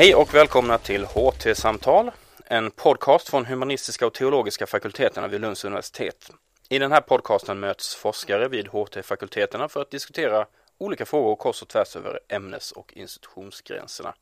Hej 0.00 0.14
och 0.14 0.34
välkomna 0.34 0.78
till 0.78 1.04
HT-samtal, 1.04 2.10
en 2.46 2.70
podcast 2.70 3.28
från 3.28 3.46
humanistiska 3.46 4.06
och 4.06 4.14
teologiska 4.14 4.66
fakulteterna 4.66 5.28
vid 5.28 5.40
Lunds 5.40 5.64
universitet. 5.64 6.30
I 6.68 6.78
den 6.78 6.92
här 6.92 7.00
podcasten 7.00 7.60
möts 7.60 7.94
forskare 7.94 8.48
vid 8.48 8.68
HT-fakulteterna 8.68 9.68
för 9.68 9.82
att 9.82 9.90
diskutera 9.90 10.46
olika 10.78 11.06
frågor 11.06 11.36
kors 11.36 11.62
och 11.62 11.68
tvärs 11.68 11.96
över 11.96 12.20
ämnes 12.28 12.72
och 12.72 12.92
institutionsgränserna. 12.96 14.14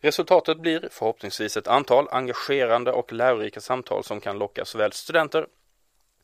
Resultatet 0.00 0.58
blir 0.58 0.88
förhoppningsvis 0.90 1.56
ett 1.56 1.68
antal 1.68 2.08
engagerande 2.10 2.92
och 2.92 3.12
lärorika 3.12 3.60
samtal 3.60 4.04
som 4.04 4.20
kan 4.20 4.38
locka 4.38 4.64
såväl 4.64 4.92
studenter 4.92 5.46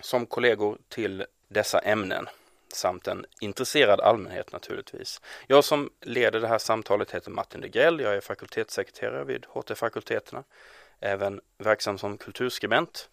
som 0.00 0.26
kollegor 0.26 0.78
till 0.88 1.24
dessa 1.48 1.78
ämnen 1.78 2.28
samt 2.74 3.08
en 3.08 3.26
intresserad 3.40 4.00
allmänhet 4.00 4.52
naturligtvis. 4.52 5.20
Jag 5.46 5.64
som 5.64 5.90
leder 6.00 6.40
det 6.40 6.48
här 6.48 6.58
samtalet 6.58 7.10
heter 7.10 7.30
Martin 7.30 7.60
Degrell. 7.60 8.00
Jag 8.00 8.14
är 8.14 8.20
fakultetssekreterare 8.20 9.24
vid 9.24 9.46
HT-fakulteterna, 9.46 10.44
även 11.00 11.40
verksam 11.58 11.98
som 11.98 12.18
kulturskribent. 12.18 13.08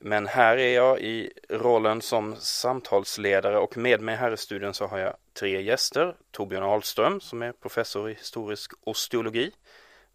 Men 0.00 0.26
här 0.26 0.56
är 0.56 0.74
jag 0.74 1.00
i 1.00 1.32
rollen 1.48 2.02
som 2.02 2.36
samtalsledare 2.36 3.58
och 3.58 3.76
med 3.76 4.00
mig 4.00 4.16
här 4.16 4.32
i 4.32 4.36
studion 4.36 4.74
så 4.74 4.86
har 4.86 4.98
jag 4.98 5.16
tre 5.34 5.62
gäster. 5.62 6.16
Torbjörn 6.30 6.62
Ahlström 6.62 7.20
som 7.20 7.42
är 7.42 7.52
professor 7.52 8.10
i 8.10 8.14
historisk 8.14 8.72
osteologi 8.80 9.50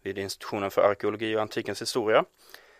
vid 0.02 0.18
institutionen 0.18 0.70
för 0.70 0.82
arkeologi 0.82 1.36
och 1.36 1.40
antikens 1.40 1.82
historia. 1.82 2.24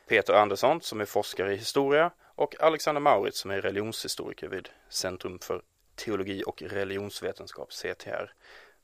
Peter 0.09 0.35
Andersson 0.35 0.81
som 0.81 1.01
är 1.01 1.05
forskare 1.05 1.53
i 1.53 1.57
historia 1.57 2.11
och 2.35 2.61
Alexander 2.61 3.01
Maurits 3.01 3.39
som 3.39 3.51
är 3.51 3.61
religionshistoriker 3.61 4.49
vid 4.49 4.69
Centrum 4.89 5.39
för 5.39 5.63
teologi 5.95 6.43
och 6.47 6.63
religionsvetenskap, 6.63 7.73
CTR. 7.73 8.33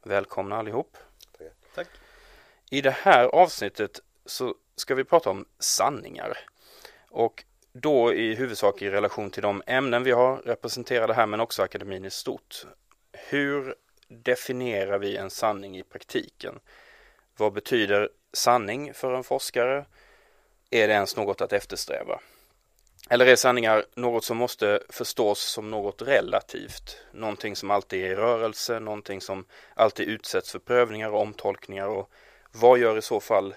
Välkomna 0.02 0.56
allihop. 0.56 0.96
Tack. 1.74 1.88
I 2.70 2.80
det 2.80 2.90
här 2.90 3.24
avsnittet 3.24 4.00
så 4.26 4.54
ska 4.76 4.94
vi 4.94 5.04
prata 5.04 5.30
om 5.30 5.46
sanningar 5.58 6.38
och 7.10 7.44
då 7.72 8.14
i 8.14 8.34
huvudsak 8.34 8.82
i 8.82 8.90
relation 8.90 9.30
till 9.30 9.42
de 9.42 9.62
ämnen 9.66 10.04
vi 10.04 10.10
har 10.10 10.36
representerade 10.36 11.14
här 11.14 11.26
men 11.26 11.40
också 11.40 11.62
akademin 11.62 12.04
i 12.04 12.10
stort. 12.10 12.66
Hur 13.12 13.74
definierar 14.08 14.98
vi 14.98 15.16
en 15.16 15.30
sanning 15.30 15.78
i 15.78 15.82
praktiken? 15.82 16.60
Vad 17.36 17.52
betyder 17.52 18.10
sanning 18.32 18.94
för 18.94 19.12
en 19.12 19.24
forskare? 19.24 19.84
Är 20.70 20.88
det 20.88 20.94
ens 20.94 21.16
något 21.16 21.40
att 21.40 21.52
eftersträva? 21.52 22.20
Eller 23.12 23.26
är 23.26 23.36
sanningar 23.36 23.84
något 23.94 24.24
som 24.24 24.36
måste 24.36 24.82
förstås 24.88 25.40
som 25.40 25.70
något 25.70 26.02
relativt? 26.02 26.96
Någonting 27.12 27.56
som 27.56 27.70
alltid 27.70 28.04
är 28.04 28.10
i 28.10 28.14
rörelse, 28.14 28.80
någonting 28.80 29.20
som 29.20 29.44
alltid 29.74 30.08
utsätts 30.08 30.52
för 30.52 30.58
prövningar 30.58 31.10
och 31.10 31.20
omtolkningar 31.20 31.86
och 31.86 32.10
vad 32.52 32.78
gör 32.78 32.98
i 32.98 33.02
så 33.02 33.20
fall 33.20 33.54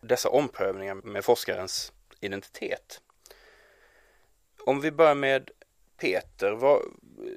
dessa 0.00 0.28
omprövningar 0.28 0.94
med 0.94 1.24
forskarens 1.24 1.92
identitet? 2.20 3.00
Om 4.64 4.80
vi 4.80 4.90
börjar 4.90 5.14
med 5.14 5.50
Peter, 6.00 6.50
vad, 6.50 6.82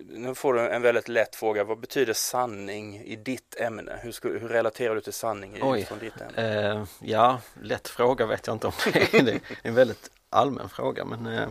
nu 0.10 0.36
får 0.36 0.54
du 0.54 0.60
en 0.60 0.82
väldigt 0.82 1.08
lätt 1.08 1.36
fråga. 1.36 1.64
Vad 1.64 1.80
betyder 1.80 2.14
sanning 2.14 3.00
i 3.00 3.16
ditt 3.16 3.56
ämne? 3.60 4.00
Hur, 4.02 4.12
skulle, 4.12 4.40
hur 4.40 4.50
relaterar 4.50 4.96
du 4.96 5.02
till 5.02 5.14
sanning 5.14 5.60
Oj, 5.62 5.86
från 5.86 6.00
ditt 6.00 6.22
ämne? 6.22 6.72
Eh, 6.72 6.84
ja, 7.02 7.42
lätt 7.62 7.88
fråga 7.88 8.26
vet 8.26 8.48
jag 8.48 8.56
inte 8.56 8.68
om 8.68 8.74
det 8.94 9.14
är. 9.14 9.24
Det 9.24 9.32
är 9.32 9.42
en 9.62 9.76
väldigt 9.76 10.12
allmän 10.34 10.70
fråga 10.70 11.06
men, 11.06 11.26
eh, 11.26 11.50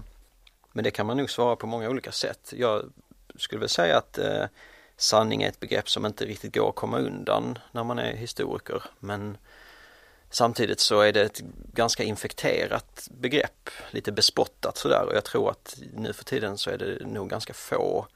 men 0.72 0.84
det 0.84 0.90
kan 0.90 1.06
man 1.06 1.16
nog 1.16 1.30
svara 1.30 1.56
på 1.56 1.66
många 1.66 1.88
olika 1.88 2.12
sätt. 2.12 2.52
Jag 2.56 2.92
skulle 3.36 3.60
väl 3.60 3.68
säga 3.68 3.98
att 3.98 4.18
eh, 4.18 4.44
sanning 4.96 5.42
är 5.42 5.48
ett 5.48 5.60
begrepp 5.60 5.90
som 5.90 6.06
inte 6.06 6.24
riktigt 6.24 6.54
går 6.54 6.68
att 6.68 6.74
komma 6.74 6.98
undan 6.98 7.58
när 7.72 7.84
man 7.84 7.98
är 7.98 8.16
historiker 8.16 8.82
men 8.98 9.38
Samtidigt 10.32 10.80
så 10.80 11.00
är 11.00 11.12
det 11.12 11.22
ett 11.22 11.40
ganska 11.72 12.02
infekterat 12.02 13.08
begrepp, 13.10 13.70
lite 13.90 14.12
bespottat 14.12 14.76
sådär 14.76 15.04
och 15.08 15.14
jag 15.14 15.24
tror 15.24 15.50
att 15.50 15.76
nu 15.94 16.12
för 16.12 16.24
tiden 16.24 16.58
så 16.58 16.70
är 16.70 16.78
det 16.78 17.06
nog 17.06 17.30
ganska 17.30 17.54
få 17.54 18.06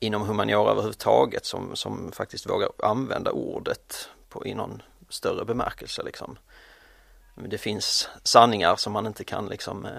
inom 0.00 0.22
humaniora 0.22 0.70
överhuvudtaget 0.70 1.44
som, 1.44 1.76
som 1.76 2.12
faktiskt 2.12 2.50
vågar 2.50 2.68
använda 2.82 3.30
ordet 3.30 4.08
på, 4.28 4.46
i 4.46 4.54
någon 4.54 4.82
större 5.08 5.44
bemärkelse 5.44 6.02
liksom. 6.02 6.38
Det 7.34 7.58
finns 7.58 8.08
sanningar 8.22 8.76
som 8.76 8.92
man 8.92 9.06
inte 9.06 9.24
kan 9.24 9.46
liksom 9.46 9.86
eh, 9.86 9.92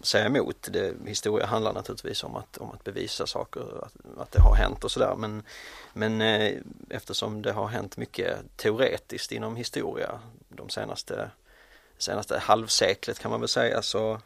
säga 0.00 0.26
emot. 0.26 0.68
Det, 0.70 0.94
historia 1.06 1.46
handlar 1.46 1.72
naturligtvis 1.72 2.24
om 2.24 2.36
att, 2.36 2.58
om 2.58 2.70
att 2.70 2.84
bevisa 2.84 3.26
saker, 3.26 3.60
att, 3.60 3.94
att 4.18 4.32
det 4.32 4.40
har 4.40 4.54
hänt 4.54 4.84
och 4.84 4.90
sådär 4.90 5.14
men, 5.16 5.42
men 5.92 6.20
eh, 6.20 6.58
eftersom 6.90 7.42
det 7.42 7.52
har 7.52 7.66
hänt 7.66 7.96
mycket 7.96 8.38
teoretiskt 8.56 9.32
inom 9.32 9.56
historia 9.56 10.20
de 10.48 10.68
senaste, 10.68 11.30
senaste 11.98 12.38
halvseklet 12.38 13.18
kan 13.18 13.30
man 13.30 13.40
väl 13.40 13.48
säga 13.48 13.82
så 13.82 14.20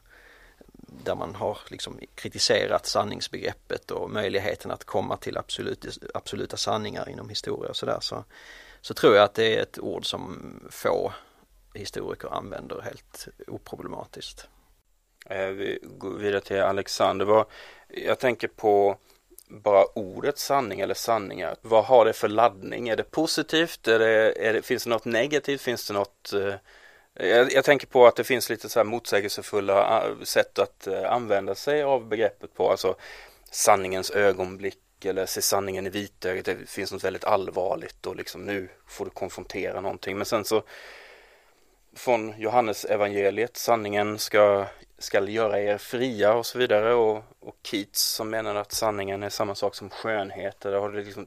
där 1.04 1.14
man 1.14 1.34
har 1.34 1.58
liksom 1.68 2.00
kritiserat 2.14 2.86
sanningsbegreppet 2.86 3.90
och 3.90 4.10
möjligheten 4.10 4.70
att 4.70 4.84
komma 4.84 5.16
till 5.16 5.38
absolut, 5.38 5.98
absoluta 6.14 6.56
sanningar 6.56 7.08
inom 7.08 7.28
historia 7.28 7.70
och 7.70 7.76
sådär 7.76 7.98
så, 8.00 8.24
så 8.80 8.94
tror 8.94 9.14
jag 9.14 9.24
att 9.24 9.34
det 9.34 9.56
är 9.56 9.62
ett 9.62 9.78
ord 9.78 10.06
som 10.06 10.52
få 10.70 11.12
historiker 11.78 12.28
använder 12.28 12.80
helt 12.80 13.28
oproblematiskt. 13.46 14.48
Eh, 15.26 15.46
vi 15.46 15.78
går 15.82 16.10
vidare 16.10 16.40
till 16.40 16.60
Alexander. 16.60 17.44
Jag 17.88 18.18
tänker 18.18 18.48
på 18.48 18.96
bara 19.48 19.84
ordet 19.84 20.38
sanning 20.38 20.80
eller 20.80 20.94
sanningar. 20.94 21.56
Vad 21.62 21.84
har 21.84 22.04
det 22.04 22.12
för 22.12 22.28
laddning? 22.28 22.88
Är 22.88 22.96
det 22.96 23.10
positivt? 23.10 23.88
Är 23.88 23.98
det, 23.98 24.46
är 24.48 24.52
det, 24.52 24.62
finns 24.62 24.84
det 24.84 24.90
något 24.90 25.04
negativt? 25.04 25.60
Finns 25.60 25.88
det 25.88 25.94
något 25.94 26.32
eh, 26.32 26.54
jag, 27.14 27.52
jag, 27.52 27.64
tänker 27.64 27.86
på 27.86 28.06
att 28.06 28.16
det 28.16 28.24
finns 28.24 28.50
lite 28.50 28.68
så 28.68 28.78
här 28.78 28.84
motsägelsefulla 28.84 30.06
eh, 30.06 30.22
sätt 30.22 30.58
att 30.58 30.88
använda 30.88 31.54
sig 31.54 31.82
av 31.82 32.08
begreppet 32.08 32.54
på. 32.54 32.70
Alltså 32.70 32.94
sanningens 33.50 34.10
ögonblick 34.10 35.04
eller 35.04 35.26
se 35.26 35.42
sanningen 35.42 35.86
i 35.86 35.90
vitögat. 35.90 36.44
Det 36.44 36.56
finns 36.66 36.92
något 36.92 37.04
väldigt 37.04 37.24
allvarligt 37.24 38.06
och 38.06 38.16
liksom 38.16 38.44
nu 38.44 38.68
får 38.86 39.04
du 39.04 39.10
konfrontera 39.10 39.80
någonting. 39.80 40.16
Men 40.16 40.26
sen 40.26 40.44
så 40.44 40.62
från 41.96 42.34
Johannes 42.38 42.84
evangeliet 42.84 43.56
sanningen 43.56 44.18
ska, 44.18 44.66
ska 44.98 45.24
göra 45.24 45.60
er 45.60 45.78
fria 45.78 46.34
och 46.34 46.46
så 46.46 46.58
vidare 46.58 46.94
och, 46.94 47.24
och 47.40 47.56
Keats 47.62 48.02
som 48.02 48.30
menar 48.30 48.54
att 48.54 48.72
sanningen 48.72 49.22
är 49.22 49.28
samma 49.28 49.54
sak 49.54 49.74
som 49.74 49.90
skönhet. 49.90 50.60
Där 50.60 50.72
har 50.72 50.90
det 50.90 51.02
liksom 51.02 51.26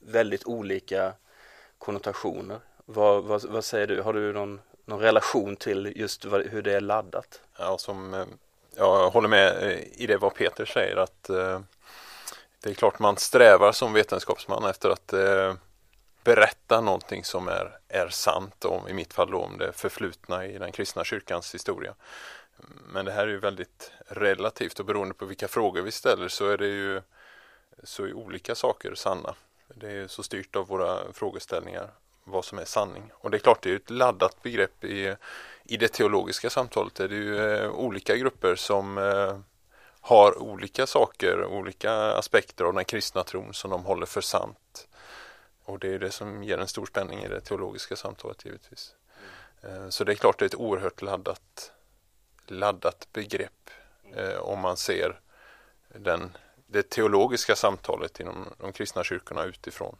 väldigt 0.00 0.46
olika 0.46 1.12
konnotationer. 1.78 2.60
Vad, 2.84 3.24
vad, 3.24 3.44
vad, 3.44 3.64
säger 3.64 3.86
du? 3.86 4.02
Har 4.02 4.12
du 4.12 4.32
någon, 4.32 4.60
någon 4.84 5.00
relation 5.00 5.56
till 5.56 5.92
just 5.96 6.24
vad, 6.24 6.46
hur 6.46 6.62
det 6.62 6.72
är 6.72 6.80
laddat? 6.80 7.40
Ja, 7.58 7.78
som, 7.78 8.14
eh, 8.14 8.26
jag 8.76 9.10
håller 9.10 9.28
med 9.28 9.62
eh, 9.62 10.02
i 10.02 10.06
det 10.06 10.16
vad 10.16 10.34
Peter 10.34 10.64
säger 10.64 10.96
att 10.96 11.30
eh, 11.30 11.60
det 12.62 12.70
är 12.70 12.74
klart 12.74 12.98
man 12.98 13.16
strävar 13.16 13.72
som 13.72 13.92
vetenskapsman 13.92 14.64
efter 14.64 14.90
att 14.90 15.12
eh, 15.12 15.54
berätta 16.28 16.80
någonting 16.80 17.24
som 17.24 17.48
är, 17.48 17.78
är 17.88 18.08
sant, 18.08 18.64
om, 18.64 18.88
i 18.88 18.92
mitt 18.92 19.12
fall 19.12 19.30
då, 19.30 19.38
om 19.38 19.58
det 19.58 19.72
förflutna 19.72 20.46
i 20.46 20.58
den 20.58 20.72
kristna 20.72 21.04
kyrkans 21.04 21.54
historia. 21.54 21.94
Men 22.92 23.04
det 23.04 23.12
här 23.12 23.22
är 23.22 23.30
ju 23.30 23.38
väldigt 23.38 23.92
relativt 24.06 24.80
och 24.80 24.86
beroende 24.86 25.14
på 25.14 25.26
vilka 25.26 25.48
frågor 25.48 25.82
vi 25.82 25.90
ställer 25.90 26.28
så 26.28 26.48
är 26.48 26.58
det 26.58 26.66
ju 26.66 27.02
så 27.82 28.04
är 28.04 28.12
olika 28.12 28.54
saker 28.54 28.94
sanna. 28.94 29.34
Det 29.74 29.90
är 29.90 30.08
så 30.08 30.22
styrt 30.22 30.56
av 30.56 30.66
våra 30.66 31.12
frågeställningar 31.12 31.90
vad 32.24 32.44
som 32.44 32.58
är 32.58 32.64
sanning. 32.64 33.10
Och 33.14 33.30
det 33.30 33.36
är 33.36 33.38
klart 33.38 33.62
det 33.62 33.70
är 33.70 33.76
ett 33.76 33.90
laddat 33.90 34.42
begrepp 34.42 34.84
i, 34.84 35.14
i 35.64 35.76
det 35.76 35.88
teologiska 35.88 36.50
samtalet. 36.50 36.94
Det 36.94 37.04
är 37.04 37.08
ju 37.08 37.54
eh, 37.54 37.70
olika 37.70 38.16
grupper 38.16 38.54
som 38.56 38.98
eh, 38.98 39.38
har 40.00 40.42
olika 40.42 40.86
saker, 40.86 41.44
olika 41.44 41.92
aspekter 41.92 42.64
av 42.64 42.74
den 42.74 42.84
kristna 42.84 43.24
tron 43.24 43.54
som 43.54 43.70
de 43.70 43.84
håller 43.84 44.06
för 44.06 44.20
sant. 44.20 44.87
Och 45.68 45.78
det 45.78 45.94
är 45.94 45.98
det 45.98 46.10
som 46.10 46.42
ger 46.42 46.58
en 46.58 46.68
stor 46.68 46.86
spänning 46.86 47.24
i 47.24 47.28
det 47.28 47.40
teologiska 47.40 47.96
samtalet 47.96 48.44
givetvis. 48.44 48.94
Mm. 49.62 49.90
Så 49.90 50.04
det 50.04 50.12
är 50.12 50.16
klart 50.16 50.38
det 50.38 50.44
är 50.44 50.46
ett 50.46 50.54
oerhört 50.54 51.02
laddat, 51.02 51.72
laddat 52.46 53.08
begrepp 53.12 53.70
mm. 54.12 54.40
om 54.40 54.60
man 54.60 54.76
ser 54.76 55.20
den, 55.88 56.36
det 56.66 56.90
teologiska 56.90 57.56
samtalet 57.56 58.20
inom 58.20 58.54
de 58.58 58.72
kristna 58.72 59.04
kyrkorna 59.04 59.44
utifrån. 59.44 59.96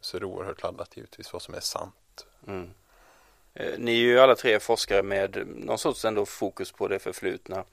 Så 0.00 0.16
är 0.16 0.20
det 0.20 0.26
oerhört 0.26 0.62
laddat 0.62 0.96
givetvis 0.96 1.32
vad 1.32 1.42
som 1.42 1.54
är 1.54 1.60
sant. 1.60 2.26
Mm. 2.46 2.70
Eh, 3.54 3.78
ni 3.78 3.92
är 3.92 3.96
ju 3.96 4.20
alla 4.20 4.34
tre 4.34 4.60
forskare 4.60 5.02
med 5.02 5.46
någon 5.46 5.78
sorts 5.78 6.04
ändå 6.04 6.26
fokus 6.26 6.72
på 6.72 6.88
det 6.88 6.98
förflutna, 6.98 7.64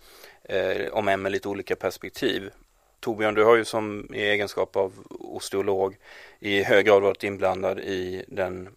eh, 0.43 0.91
om 0.91 1.07
än 1.07 1.21
med 1.21 1.31
lite 1.31 1.49
olika 1.49 1.75
perspektiv. 1.75 2.51
Torbjörn, 2.99 3.35
du 3.35 3.43
har 3.43 3.55
ju 3.55 3.65
som 3.65 4.07
i 4.13 4.21
egenskap 4.21 4.75
av 4.75 4.93
osteolog 5.09 5.97
i 6.39 6.63
hög 6.63 6.85
grad 6.85 7.01
varit 7.01 7.23
inblandad 7.23 7.79
i 7.79 8.25
den 8.27 8.69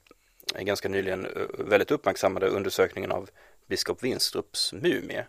ganska 0.59 0.89
nyligen 0.89 1.27
väldigt 1.59 1.91
uppmärksammade 1.91 2.47
undersökningen 2.47 3.13
av 3.13 3.31
biskop 3.67 4.03
Winstrups 4.03 4.73
mumie. 4.73 5.27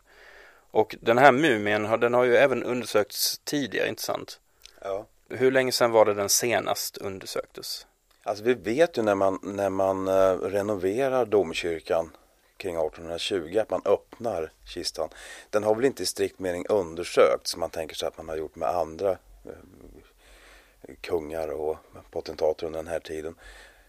Och 0.72 0.96
den 1.02 1.18
här 1.18 1.32
mumien 1.32 1.86
har, 1.86 1.98
den 1.98 2.14
har 2.14 2.24
ju 2.24 2.36
även 2.36 2.64
undersökts 2.64 3.42
tidigare, 3.44 3.90
inte 3.90 4.02
sant? 4.02 4.40
Ja. 4.82 5.06
Hur 5.30 5.52
länge 5.52 5.72
sedan 5.72 5.92
var 5.92 6.06
det 6.06 6.14
den 6.14 6.30
senast 6.30 6.98
undersöktes? 6.98 7.88
Alltså 8.24 8.44
vi 8.44 8.54
vet 8.54 8.98
ju 8.98 9.02
när 9.02 9.16
man, 9.16 9.40
när 9.44 9.70
man 9.70 10.08
uh, 10.08 10.40
renoverar 10.40 11.26
domkyrkan 11.26 12.10
kring 12.64 12.76
1820 12.76 13.58
att 13.60 13.70
man 13.70 13.82
öppnar 13.86 14.52
kistan. 14.66 15.10
Den 15.50 15.64
har 15.64 15.76
väl 15.76 15.86
inte 15.86 16.04
i 16.04 16.06
strikt 16.06 16.40
mening 16.40 16.66
undersökts 16.70 17.52
som 17.52 17.60
man 17.60 17.70
tänker 17.70 17.96
sig 17.96 18.08
att 18.08 18.18
man 18.18 18.30
har 18.30 18.36
gjort 18.36 18.56
med 18.56 18.70
andra 18.70 19.12
eh, 19.12 20.96
kungar 21.02 21.48
och 21.48 21.78
potentater 22.12 22.66
under 22.66 22.80
den 22.80 22.88
här 22.88 23.00
tiden. 23.00 23.36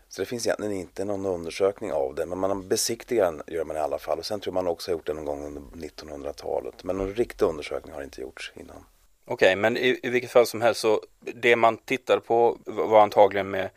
Så 0.09 0.23
det 0.23 0.27
finns 0.27 0.47
egentligen 0.47 0.73
inte 0.73 1.05
någon 1.05 1.27
undersökning 1.27 1.93
av 1.93 2.15
det 2.15 2.27
men 2.27 2.39
man 2.39 2.69
besiktigar 2.69 3.25
den 3.25 3.43
gör 3.47 3.65
man 3.65 3.77
i 3.77 3.81
alla 3.81 3.99
fall 3.99 4.19
och 4.19 4.27
sen 4.27 4.41
tror 4.41 4.53
man 4.55 4.67
också 4.67 4.91
har 4.91 4.97
gjort 4.97 5.07
det 5.07 5.15
någon 5.15 5.25
gång 5.25 5.45
under 5.45 5.61
1900-talet 5.61 6.85
men 6.85 6.97
någon 6.97 7.15
riktig 7.15 7.47
undersökning 7.47 7.95
har 7.95 8.03
inte 8.03 8.21
gjorts 8.21 8.53
innan. 8.57 8.85
Okej, 9.25 9.35
okay, 9.35 9.57
men 9.57 9.77
i, 9.77 10.01
i 10.03 10.09
vilket 10.09 10.31
fall 10.31 10.47
som 10.47 10.63
helst 10.63 10.81
så 10.81 11.01
det 11.21 11.57
man 11.57 11.77
tittade 11.77 12.21
på 12.21 12.59
var 12.65 13.03
antagligen 13.03 13.51
med, 13.51 13.71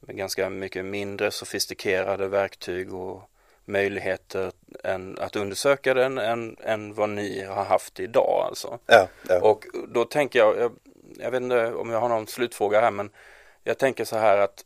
med 0.00 0.16
ganska 0.16 0.50
mycket 0.50 0.84
mindre 0.84 1.30
sofistikerade 1.30 2.28
verktyg 2.28 2.94
och 2.94 3.29
möjligheter 3.70 4.52
än 4.84 5.18
att 5.18 5.36
undersöka 5.36 5.94
den 5.94 6.18
än, 6.18 6.56
än 6.60 6.94
vad 6.94 7.08
ni 7.08 7.44
har 7.44 7.64
haft 7.64 8.00
idag 8.00 8.44
alltså. 8.48 8.78
Ja, 8.86 9.08
ja. 9.28 9.40
Och 9.40 9.64
då 9.88 10.04
tänker 10.04 10.38
jag, 10.38 10.58
jag, 10.58 10.72
jag 11.18 11.30
vet 11.30 11.42
inte 11.42 11.74
om 11.74 11.90
jag 11.90 12.00
har 12.00 12.08
någon 12.08 12.26
slutfråga 12.26 12.80
här 12.80 12.90
men 12.90 13.10
jag 13.64 13.78
tänker 13.78 14.04
så 14.04 14.16
här 14.16 14.38
att 14.38 14.64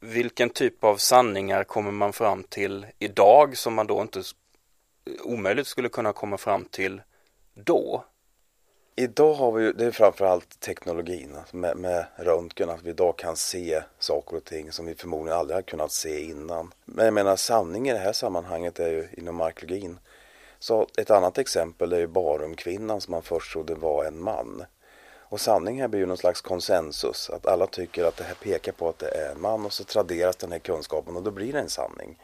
vilken 0.00 0.50
typ 0.50 0.84
av 0.84 0.96
sanningar 0.96 1.64
kommer 1.64 1.90
man 1.90 2.12
fram 2.12 2.42
till 2.42 2.86
idag 2.98 3.56
som 3.56 3.74
man 3.74 3.86
då 3.86 4.02
inte 4.02 4.22
omöjligt 5.24 5.66
skulle 5.66 5.88
kunna 5.88 6.12
komma 6.12 6.38
fram 6.38 6.64
till 6.64 7.02
då? 7.54 8.04
Idag 9.02 9.34
har 9.34 9.52
vi 9.52 9.64
ju, 9.64 9.72
det 9.72 9.84
är 9.84 9.90
framförallt 9.90 10.60
teknologin 10.60 11.36
alltså 11.36 11.56
med, 11.56 11.76
med 11.76 12.06
röntgen, 12.16 12.70
att 12.70 12.82
vi 12.82 12.90
idag 12.90 13.18
kan 13.18 13.36
se 13.36 13.82
saker 13.98 14.36
och 14.36 14.44
ting 14.44 14.72
som 14.72 14.86
vi 14.86 14.94
förmodligen 14.94 15.38
aldrig 15.38 15.56
har 15.56 15.62
kunnat 15.62 15.92
se 15.92 16.20
innan. 16.20 16.72
Men 16.84 17.04
jag 17.04 17.14
menar 17.14 17.36
sanning 17.36 17.88
i 17.88 17.92
det 17.92 17.98
här 17.98 18.12
sammanhanget 18.12 18.80
är 18.80 18.88
ju 18.88 19.08
inom 19.12 19.40
arkeologin. 19.40 19.98
Så 20.58 20.86
ett 20.98 21.10
annat 21.10 21.38
exempel 21.38 21.92
är 21.92 21.98
ju 21.98 22.06
Barumkvinnan 22.06 23.00
som 23.00 23.10
man 23.10 23.22
först 23.22 23.52
trodde 23.52 23.74
var 23.74 24.04
en 24.04 24.22
man. 24.22 24.64
Och 25.18 25.40
sanning 25.40 25.80
här 25.80 25.88
blir 25.88 26.00
ju 26.00 26.06
någon 26.06 26.16
slags 26.16 26.40
konsensus, 26.40 27.30
att 27.30 27.46
alla 27.46 27.66
tycker 27.66 28.04
att 28.04 28.16
det 28.16 28.24
här 28.24 28.34
pekar 28.34 28.72
på 28.72 28.88
att 28.88 28.98
det 28.98 29.08
är 29.08 29.32
en 29.32 29.40
man 29.40 29.66
och 29.66 29.72
så 29.72 29.84
traderas 29.84 30.36
den 30.36 30.52
här 30.52 30.58
kunskapen 30.58 31.16
och 31.16 31.22
då 31.22 31.30
blir 31.30 31.52
det 31.52 31.60
en 31.60 31.68
sanning. 31.68 32.18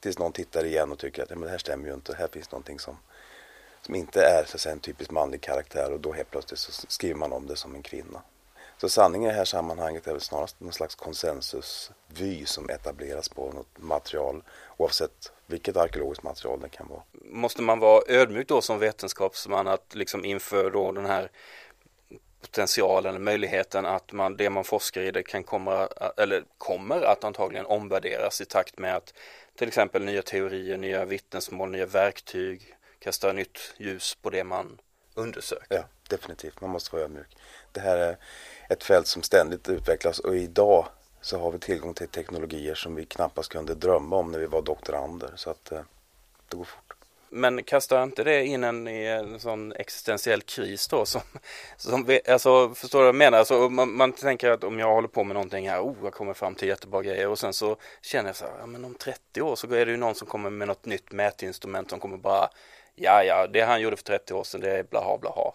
Tills 0.00 0.18
någon 0.18 0.32
tittar 0.32 0.64
igen 0.64 0.92
och 0.92 0.98
tycker 0.98 1.22
att 1.22 1.30
men 1.30 1.40
det 1.40 1.50
här 1.50 1.58
stämmer 1.58 1.88
ju 1.88 1.94
inte, 1.94 2.14
här 2.14 2.28
finns 2.28 2.50
någonting 2.50 2.78
som 2.78 2.96
som 3.84 3.94
inte 3.94 4.24
är 4.24 4.44
så 4.44 4.56
att 4.56 4.60
säga, 4.60 4.72
en 4.72 4.80
typisk 4.80 5.10
manlig 5.10 5.40
karaktär 5.40 5.92
och 5.92 6.00
då 6.00 6.12
helt 6.12 6.30
plötsligt 6.30 6.60
så 6.60 6.72
skriver 6.88 7.14
man 7.14 7.32
om 7.32 7.46
det 7.46 7.56
som 7.56 7.74
en 7.74 7.82
kvinna. 7.82 8.22
Så 8.76 8.88
sanningen 8.88 9.30
i 9.30 9.32
det 9.32 9.38
här 9.38 9.44
sammanhanget 9.44 10.06
är 10.06 10.12
väl 10.12 10.20
snarast 10.20 10.60
någon 10.60 10.72
slags 10.72 10.94
konsensusvy 10.94 12.46
som 12.46 12.70
etableras 12.70 13.28
på 13.28 13.52
något 13.52 13.78
material 13.78 14.42
oavsett 14.76 15.32
vilket 15.46 15.76
arkeologiskt 15.76 16.22
material 16.22 16.60
det 16.60 16.68
kan 16.68 16.88
vara. 16.88 17.02
Måste 17.24 17.62
man 17.62 17.78
vara 17.78 18.02
ödmjuk 18.08 18.48
då 18.48 18.60
som 18.60 18.78
vetenskapsman 18.78 19.68
att 19.68 19.94
liksom 19.94 20.24
inför 20.24 20.70
då 20.70 20.92
den 20.92 21.06
här 21.06 21.30
potentialen 22.40 23.24
möjligheten 23.24 23.86
att 23.86 24.12
man, 24.12 24.36
det 24.36 24.50
man 24.50 24.64
forskar 24.64 25.00
i 25.00 25.10
det 25.10 25.22
kan 25.22 25.44
komma, 25.44 25.88
eller 26.16 26.44
kommer 26.58 27.02
att 27.02 27.24
antagligen 27.24 27.66
omvärderas 27.66 28.40
i 28.40 28.44
takt 28.44 28.78
med 28.78 28.96
att 28.96 29.14
till 29.58 29.68
exempel 29.68 30.04
nya 30.04 30.22
teorier, 30.22 30.76
nya 30.76 31.04
vittnesmål, 31.04 31.70
nya 31.70 31.86
verktyg 31.86 32.74
kasta 33.04 33.32
nytt 33.32 33.74
ljus 33.76 34.14
på 34.22 34.30
det 34.30 34.44
man 34.44 34.80
undersöker. 35.14 35.76
Ja, 35.76 35.84
definitivt. 36.08 36.60
Man 36.60 36.70
måste 36.70 36.92
vara 36.92 37.04
ödmjuk. 37.04 37.36
Det 37.72 37.80
här 37.80 37.96
är 37.96 38.16
ett 38.68 38.84
fält 38.84 39.06
som 39.06 39.22
ständigt 39.22 39.68
utvecklas 39.68 40.18
och 40.18 40.36
idag 40.36 40.86
så 41.20 41.38
har 41.38 41.50
vi 41.50 41.58
tillgång 41.58 41.94
till 41.94 42.08
teknologier 42.08 42.74
som 42.74 42.94
vi 42.94 43.04
knappast 43.04 43.52
kunde 43.52 43.74
drömma 43.74 44.16
om 44.16 44.32
när 44.32 44.38
vi 44.38 44.46
var 44.46 44.62
doktorander. 44.62 45.32
Så 45.36 45.50
att 45.50 45.72
eh, 45.72 45.80
det 46.48 46.56
går 46.56 46.64
fort. 46.64 46.94
Men 47.30 47.62
kastar 47.62 48.02
inte 48.02 48.24
det 48.24 48.44
in 48.44 48.64
en 48.64 48.88
i 48.88 49.06
en 49.06 49.40
sån 49.40 49.72
existentiell 49.72 50.42
kris 50.42 50.88
då? 50.88 51.06
Som, 51.06 51.20
som, 51.76 52.18
alltså, 52.28 52.74
förstår 52.74 52.98
du 52.98 53.02
vad 53.02 53.08
jag 53.08 53.14
menar? 53.14 53.38
Alltså, 53.38 53.68
man, 53.68 53.96
man, 53.96 54.12
tänker 54.12 54.50
att 54.50 54.64
om 54.64 54.78
jag 54.78 54.94
håller 54.94 55.08
på 55.08 55.24
med 55.24 55.34
någonting 55.34 55.68
här, 55.68 55.80
oh, 55.80 55.96
jag 56.02 56.12
kommer 56.12 56.34
fram 56.34 56.54
till 56.54 56.68
jättebra 56.68 57.02
grejer 57.02 57.28
och 57.28 57.38
sen 57.38 57.52
så 57.52 57.76
känner 58.02 58.28
jag 58.28 58.36
så 58.36 58.44
här, 58.44 58.54
ja 58.60 58.66
men 58.66 58.84
om 58.84 58.94
30 58.94 59.42
år 59.42 59.56
så 59.56 59.74
är 59.74 59.86
det 59.86 59.92
ju 59.92 59.96
någon 59.96 60.14
som 60.14 60.26
kommer 60.26 60.50
med 60.50 60.68
något 60.68 60.84
nytt 60.84 61.12
mätinstrument 61.12 61.90
som 61.90 62.00
kommer 62.00 62.16
bara 62.16 62.48
ja, 62.94 63.24
ja, 63.24 63.46
det 63.46 63.60
han 63.60 63.80
gjorde 63.80 63.96
för 63.96 64.04
30 64.04 64.34
år 64.34 64.44
sedan, 64.44 64.60
det 64.60 64.70
är 64.70 64.82
blaha, 64.82 65.18
blaha. 65.18 65.52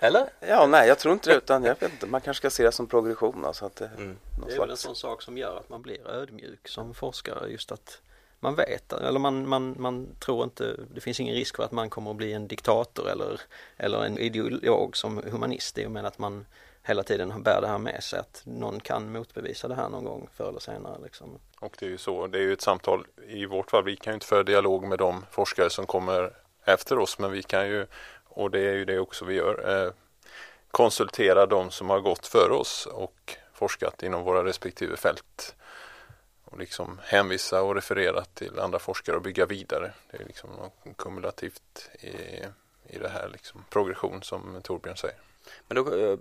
Eller? 0.00 0.28
Ja, 0.40 0.66
nej, 0.66 0.88
jag 0.88 0.98
tror 0.98 1.12
inte 1.12 1.30
det, 1.30 1.36
utan 1.36 1.64
jag 1.64 1.80
vet 1.80 1.92
inte, 1.92 2.06
man 2.06 2.20
kanske 2.20 2.40
ska 2.40 2.50
se 2.50 2.62
det 2.62 2.72
som 2.72 2.86
progression. 2.86 3.44
Alltså 3.44 3.64
att 3.64 3.76
det, 3.76 3.90
mm. 3.96 4.18
det 4.46 4.54
är 4.54 4.58
väl 4.58 4.70
en 4.70 4.76
sån 4.76 4.96
sak 4.96 5.22
som 5.22 5.38
gör 5.38 5.56
att 5.56 5.68
man 5.68 5.82
blir 5.82 6.08
ödmjuk 6.10 6.68
som 6.68 6.94
forskare, 6.94 7.48
just 7.48 7.72
att 7.72 8.00
man 8.42 8.54
vet, 8.54 8.92
eller 8.92 9.18
man, 9.18 9.48
man, 9.48 9.76
man 9.78 10.08
tror 10.18 10.44
inte, 10.44 10.76
det 10.94 11.00
finns 11.00 11.20
ingen 11.20 11.34
risk 11.34 11.56
för 11.56 11.62
att 11.62 11.72
man 11.72 11.90
kommer 11.90 12.10
att 12.10 12.16
bli 12.16 12.32
en 12.32 12.48
diktator 12.48 13.10
eller, 13.10 13.40
eller 13.76 14.04
en 14.04 14.18
ideolog 14.18 14.96
som 14.96 15.22
humanist 15.30 15.78
i 15.78 15.86
och 15.86 15.90
med 15.90 16.06
att 16.06 16.18
man 16.18 16.46
hela 16.90 17.02
tiden 17.02 17.42
bär 17.42 17.60
det 17.60 17.68
här 17.68 17.78
med 17.78 18.04
sig 18.04 18.18
att 18.18 18.42
någon 18.44 18.80
kan 18.80 19.12
motbevisa 19.12 19.68
det 19.68 19.74
här 19.74 19.88
någon 19.88 20.04
gång 20.04 20.28
förr 20.36 20.48
eller 20.48 20.60
senare. 20.60 20.98
Liksom. 21.02 21.38
Och 21.60 21.76
det 21.78 21.86
är 21.86 21.90
ju 21.90 21.98
så, 21.98 22.26
det 22.26 22.38
är 22.38 22.42
ju 22.42 22.52
ett 22.52 22.60
samtal 22.60 23.06
i 23.28 23.46
vårt 23.46 23.70
fall, 23.70 23.84
vi 23.84 23.96
kan 23.96 24.12
ju 24.12 24.14
inte 24.14 24.26
föra 24.26 24.42
dialog 24.42 24.84
med 24.84 24.98
de 24.98 25.26
forskare 25.30 25.70
som 25.70 25.86
kommer 25.86 26.32
efter 26.64 26.98
oss 26.98 27.18
men 27.18 27.32
vi 27.32 27.42
kan 27.42 27.68
ju, 27.68 27.86
och 28.24 28.50
det 28.50 28.60
är 28.60 28.72
ju 28.72 28.84
det 28.84 28.98
också 28.98 29.24
vi 29.24 29.34
gör, 29.34 29.84
eh, 29.84 29.92
konsultera 30.70 31.46
de 31.46 31.70
som 31.70 31.90
har 31.90 32.00
gått 32.00 32.26
före 32.26 32.52
oss 32.52 32.86
och 32.86 33.36
forskat 33.52 34.02
inom 34.02 34.22
våra 34.22 34.44
respektive 34.44 34.96
fält 34.96 35.54
och 36.44 36.58
liksom 36.58 37.00
hänvisa 37.02 37.62
och 37.62 37.74
referera 37.74 38.24
till 38.24 38.58
andra 38.58 38.78
forskare 38.78 39.16
och 39.16 39.22
bygga 39.22 39.46
vidare. 39.46 39.92
Det 40.10 40.16
är 40.22 40.24
liksom 40.24 40.50
något 40.50 40.96
kumulativt 40.96 41.90
i, 42.00 42.14
i 42.94 42.98
det 42.98 43.08
här 43.08 43.28
liksom 43.32 43.64
progression 43.70 44.22
som 44.22 44.60
Torbjörn 44.62 44.96
säger. 44.96 45.29
Men 45.68 45.76
då, 45.76 45.94
eh, 45.94 46.18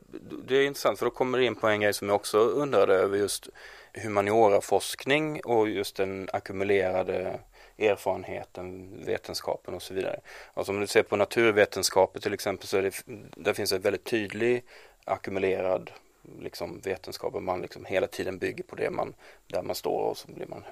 det 0.47 0.55
är 0.55 0.65
intressant 0.65 0.99
för 0.99 1.05
då 1.05 1.11
kommer 1.11 1.37
det 1.37 1.45
in 1.45 1.55
på 1.55 1.67
en 1.67 1.81
grej 1.81 1.93
som 1.93 2.09
jag 2.09 2.15
också 2.15 2.37
undrade 2.37 2.95
över 2.95 3.17
just 3.17 3.49
humanioraforskning 3.93 5.41
och 5.41 5.69
just 5.69 5.95
den 5.95 6.29
ackumulerade 6.33 7.39
erfarenheten, 7.77 8.89
vetenskapen 9.05 9.73
och 9.73 9.81
så 9.81 9.93
vidare. 9.93 10.19
Alltså 10.53 10.71
om 10.71 10.79
du 10.79 10.87
ser 10.87 11.03
på 11.03 11.15
naturvetenskaper 11.15 12.19
till 12.19 12.33
exempel 12.33 12.67
så 12.67 12.77
är 12.77 12.81
det, 12.81 13.03
där 13.35 13.53
finns 13.53 13.71
en 13.71 13.81
väldigt 13.81 14.03
tydlig 14.03 14.63
ackumulerad 15.05 15.91
liksom 16.39 16.79
vetenskap 16.79 17.35
och 17.35 17.43
man 17.43 17.61
liksom 17.61 17.85
hela 17.85 18.07
tiden 18.07 18.37
bygger 18.37 18.63
på 18.63 18.75
det 18.75 18.89
man, 18.89 19.13
där 19.47 19.61
man 19.61 19.75
står 19.75 20.01
och 20.01 20.17
så 20.17 20.27
blir 20.31 20.47
man, 20.47 20.63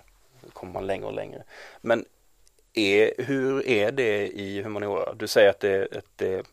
kommer 0.54 0.74
man 0.74 0.88
längre 0.88 1.06
och 1.06 1.14
längre. 1.14 1.44
Men 1.82 2.06
är, 2.74 3.12
hur 3.18 3.68
är 3.68 3.92
det 3.92 4.28
i 4.28 4.62
humaniora? 4.62 5.14
Du 5.14 5.28
säger 5.28 5.50
att 5.50 5.60
det, 5.60 5.98
att 5.98 6.06
det 6.16 6.46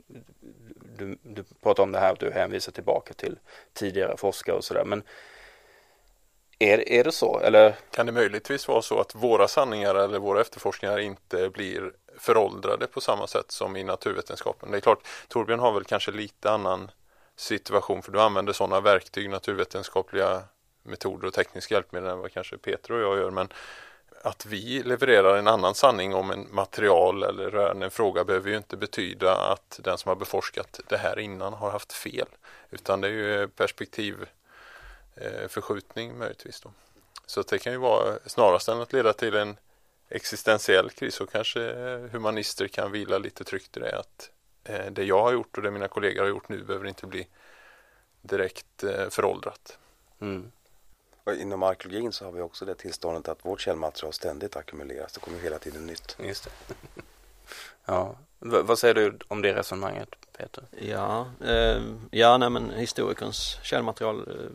du, 0.99 1.19
du 1.23 1.45
pratar 1.63 1.83
om 1.83 1.93
det 1.93 1.99
här 1.99 2.13
att 2.13 2.21
du 2.21 2.31
hänvisar 2.31 2.73
tillbaka 2.73 3.15
till 3.15 3.39
tidigare 3.73 4.17
forskare 4.17 4.57
och 4.57 4.65
sådär 4.65 4.85
men 4.85 5.03
är, 6.59 6.89
är 6.89 7.05
det 7.05 7.13
så 7.13 7.41
eller? 7.41 7.75
Kan 7.91 8.07
det 8.07 8.13
möjligtvis 8.13 8.69
vara 8.69 8.83
så 8.83 9.01
att 9.01 9.15
våra 9.15 9.49
sanningar 9.49 9.95
eller 9.95 10.19
våra 10.19 10.41
efterforskningar 10.41 10.99
inte 10.99 11.51
blir 11.51 11.93
föråldrade 12.19 12.87
på 12.87 13.01
samma 13.01 13.27
sätt 13.27 13.51
som 13.51 13.77
i 13.77 13.85
naturvetenskapen? 13.85 14.71
Det 14.71 14.77
är 14.77 14.81
klart, 14.81 15.07
Torbjörn 15.29 15.61
har 15.61 15.73
väl 15.73 15.85
kanske 15.85 16.11
lite 16.11 16.51
annan 16.51 16.91
situation 17.37 18.03
för 18.03 18.13
du 18.13 18.21
använder 18.21 18.53
sådana 18.53 18.81
verktyg, 18.81 19.31
naturvetenskapliga 19.31 20.43
metoder 20.83 21.29
och 21.29 21.35
tekniska 21.35 21.75
hjälpmedel 21.75 22.11
än 22.11 22.19
vad 22.19 22.33
kanske 22.33 22.59
Peter 22.59 22.93
och 22.93 23.01
jag 23.01 23.17
gör 23.19 23.31
men 23.31 23.49
att 24.25 24.47
vi 24.47 24.83
levererar 24.83 25.37
en 25.37 25.49
annan 25.49 25.75
sanning 25.75 26.15
om 26.15 26.31
en 26.31 26.49
material 26.51 27.23
eller 27.23 27.51
rörande 27.51 27.87
en 27.87 27.91
fråga 27.91 28.25
behöver 28.25 28.51
ju 28.51 28.57
inte 28.57 28.77
betyda 28.77 29.37
att 29.37 29.81
den 29.83 29.99
som 29.99 30.09
har 30.09 30.17
beforskat 30.17 30.81
det 30.89 30.97
här 30.97 31.19
innan 31.19 31.53
har 31.53 31.71
haft 31.71 31.93
fel. 31.93 32.27
Utan 32.71 33.01
det 33.01 33.09
är 33.09 33.13
ju 33.13 33.49
perspektivförskjutning 33.49 36.11
eh, 36.11 36.17
möjligtvis. 36.17 36.61
Då. 36.61 36.73
Så 37.27 37.43
det 37.43 37.59
kan 37.59 37.73
ju 37.73 37.79
vara 37.79 38.19
snarast 38.27 38.69
än 38.69 38.81
att 38.81 38.93
leda 38.93 39.13
till 39.13 39.35
en 39.35 39.57
existentiell 40.09 40.91
kris 40.91 41.15
så 41.15 41.27
kanske 41.27 41.71
eh, 41.71 41.99
humanister 41.99 42.69
kan 42.69 42.93
vila 42.93 43.19
lite 43.19 43.45
tryggt 43.45 43.77
i 43.77 43.81
det 43.81 43.99
att 43.99 44.31
eh, 44.65 44.87
det 44.91 45.05
jag 45.05 45.23
har 45.23 45.33
gjort 45.33 45.57
och 45.57 45.63
det 45.63 45.71
mina 45.71 45.89
kollegor 45.89 46.23
har 46.23 46.29
gjort 46.29 46.49
nu 46.49 46.65
behöver 46.65 46.87
inte 46.87 47.07
bli 47.07 47.27
direkt 48.23 48.85
föråldrat. 49.11 49.79
Mm. 50.21 50.53
Och 51.25 51.35
inom 51.35 51.63
arkeologin 51.63 52.13
så 52.13 52.25
har 52.25 52.33
vi 52.33 52.41
också 52.41 52.65
det 52.65 52.75
tillståndet 52.75 53.29
att 53.29 53.45
vårt 53.45 53.61
källmaterial 53.61 54.13
ständigt 54.13 54.57
ackumuleras. 54.57 55.13
Det 55.13 55.21
kommer 55.21 55.39
hela 55.39 55.59
tiden 55.59 55.87
nytt. 55.87 56.17
Just 56.25 56.45
det. 56.45 56.75
ja, 57.85 58.17
v 58.39 58.63
vad 58.63 58.79
säger 58.79 58.95
du 58.95 59.19
om 59.29 59.43
det 59.43 59.55
resonemanget 59.55 60.09
Peter? 60.39 60.65
Ja, 60.71 61.27
eh, 61.45 61.83
ja 62.11 62.39
nej 62.39 62.51
men 62.51 62.71
historikerns 62.71 63.59
källmaterial 63.63 64.21
eh, 64.21 64.51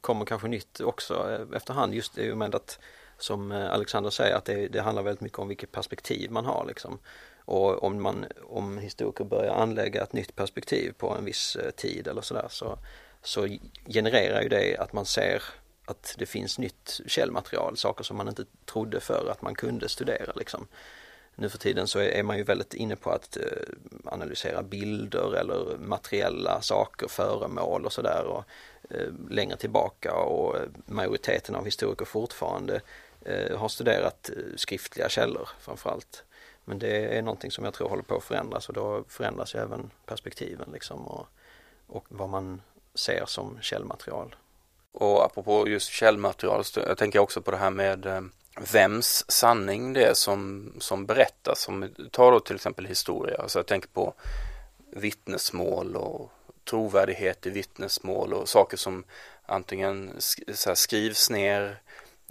kommer 0.00 0.24
kanske 0.24 0.48
nytt 0.48 0.80
också 0.80 1.30
eh, 1.30 1.56
efterhand 1.56 1.94
just 1.94 2.18
i 2.18 2.32
och 2.32 2.38
med 2.38 2.54
att 2.54 2.78
som 3.18 3.52
eh, 3.52 3.72
Alexander 3.72 4.10
säger 4.10 4.36
att 4.36 4.44
det, 4.44 4.68
det 4.68 4.80
handlar 4.80 5.02
väldigt 5.02 5.20
mycket 5.20 5.38
om 5.38 5.48
vilket 5.48 5.72
perspektiv 5.72 6.30
man 6.30 6.46
har 6.46 6.64
liksom. 6.66 6.98
Och 7.44 7.82
om 7.82 8.02
man, 8.02 8.26
om 8.42 8.78
historiker 8.78 9.24
börjar 9.24 9.54
anlägga 9.54 10.02
ett 10.02 10.12
nytt 10.12 10.36
perspektiv 10.36 10.92
på 10.98 11.10
en 11.10 11.24
viss 11.24 11.56
eh, 11.56 11.70
tid 11.70 12.08
eller 12.08 12.22
sådär 12.22 12.46
så, 12.50 12.78
så 13.22 13.48
genererar 13.88 14.42
ju 14.42 14.48
det 14.48 14.76
att 14.76 14.92
man 14.92 15.06
ser 15.06 15.42
att 15.92 16.14
det 16.18 16.26
finns 16.26 16.58
nytt 16.58 17.00
källmaterial, 17.06 17.76
saker 17.76 18.04
som 18.04 18.16
man 18.16 18.28
inte 18.28 18.44
trodde 18.64 19.00
för 19.00 19.30
att 19.30 19.42
man 19.42 19.54
kunde 19.54 19.88
studera 19.88 20.32
liksom. 20.36 20.66
Nu 21.34 21.48
för 21.48 21.58
tiden 21.58 21.86
så 21.86 21.98
är 21.98 22.22
man 22.22 22.36
ju 22.36 22.42
väldigt 22.42 22.74
inne 22.74 22.96
på 22.96 23.10
att 23.10 23.36
eh, 23.36 23.42
analysera 24.04 24.62
bilder 24.62 25.34
eller 25.34 25.78
materiella 25.78 26.62
saker, 26.62 27.08
föremål 27.08 27.86
och 27.86 27.92
sådär 27.92 28.24
och 28.24 28.44
eh, 28.90 29.08
längre 29.30 29.56
tillbaka 29.56 30.14
och 30.14 30.56
eh, 30.56 30.62
majoriteten 30.86 31.54
av 31.54 31.64
historiker 31.64 32.04
fortfarande 32.04 32.80
har 33.56 33.68
studerat 33.68 34.30
skriftliga 34.56 35.08
källor 35.08 35.48
framförallt. 35.60 36.24
Men 36.64 36.78
det 36.78 37.18
är 37.18 37.22
någonting 37.22 37.50
som 37.50 37.64
jag 37.64 37.74
tror 37.74 37.88
håller 37.88 38.02
på 38.02 38.16
att 38.16 38.24
förändras 38.24 38.68
och 38.68 38.74
då 38.74 39.04
förändras 39.08 39.54
ju 39.54 39.58
även 39.58 39.90
perspektiven 40.06 40.68
liksom 40.72 41.06
och, 41.06 41.26
och 41.86 42.04
vad 42.08 42.28
man 42.28 42.62
ser 42.94 43.24
som 43.26 43.58
källmaterial. 43.60 44.34
Och 44.92 45.24
apropå 45.24 45.68
just 45.68 45.90
källmaterial, 45.90 46.64
jag 46.74 46.98
tänker 46.98 47.18
också 47.18 47.42
på 47.42 47.50
det 47.50 47.56
här 47.56 47.70
med 47.70 48.06
eh, 48.06 48.20
vems 48.72 49.24
sanning 49.28 49.92
det 49.92 50.04
är 50.04 50.14
som, 50.14 50.72
som 50.78 51.06
berättas. 51.06 51.60
Som, 51.60 51.94
ta 52.10 52.30
då 52.30 52.40
till 52.40 52.56
exempel 52.56 52.86
historia, 52.86 53.36
alltså 53.38 53.58
jag 53.58 53.66
tänker 53.66 53.88
på 53.88 54.14
vittnesmål 54.90 55.96
och 55.96 56.32
trovärdighet 56.64 57.46
i 57.46 57.50
vittnesmål 57.50 58.32
och 58.32 58.48
saker 58.48 58.76
som 58.76 59.04
antingen 59.46 60.10
skrivs 60.74 61.30
ner 61.30 61.80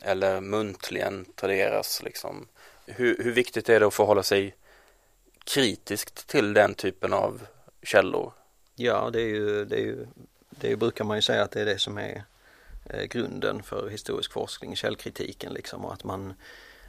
eller 0.01 0.41
muntligen 0.41 1.25
traderas. 1.35 2.03
Liksom. 2.03 2.47
Hur, 2.85 3.23
hur 3.23 3.31
viktigt 3.31 3.69
är 3.69 3.79
det 3.79 3.87
att 3.87 3.93
förhålla 3.93 4.23
sig 4.23 4.55
kritiskt 5.43 6.27
till 6.27 6.53
den 6.53 6.73
typen 6.73 7.13
av 7.13 7.41
källor? 7.83 8.33
Ja, 8.75 9.09
det 9.13 9.21
är 9.21 9.27
ju, 9.27 9.65
det 9.65 9.75
är 9.75 9.83
ju, 9.83 10.07
det 10.49 10.75
brukar 10.75 11.03
man 11.03 11.17
ju 11.17 11.21
säga 11.21 11.43
att 11.43 11.51
det 11.51 11.61
är 11.61 11.65
det 11.65 11.79
som 11.79 11.97
är 11.97 12.23
Eh, 12.85 13.03
grunden 13.03 13.63
för 13.63 13.89
historisk 13.89 14.31
forskning, 14.31 14.75
källkritiken 14.75 15.53
liksom 15.53 15.85
och 15.85 15.93
att 15.93 16.03
man, 16.03 16.33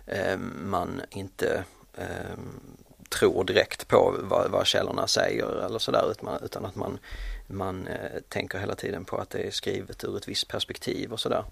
ehm, 0.06 0.70
man 0.70 1.02
inte 1.10 1.64
ehm, 1.94 2.60
tror 3.08 3.44
direkt 3.44 3.88
på 3.88 4.16
vad, 4.22 4.50
vad 4.50 4.66
källorna 4.66 5.06
säger 5.06 5.64
eller 5.66 5.78
sådär 5.78 6.10
utan, 6.10 6.44
utan 6.44 6.64
att 6.64 6.76
man, 6.76 6.98
man 7.46 7.86
eh, 7.86 8.20
tänker 8.28 8.58
hela 8.58 8.74
tiden 8.74 9.04
på 9.04 9.16
att 9.16 9.30
det 9.30 9.38
är 9.38 9.50
skrivet 9.50 10.04
ur 10.04 10.16
ett 10.16 10.28
visst 10.28 10.48
perspektiv 10.48 11.12
och 11.12 11.20
sådär. 11.20 11.44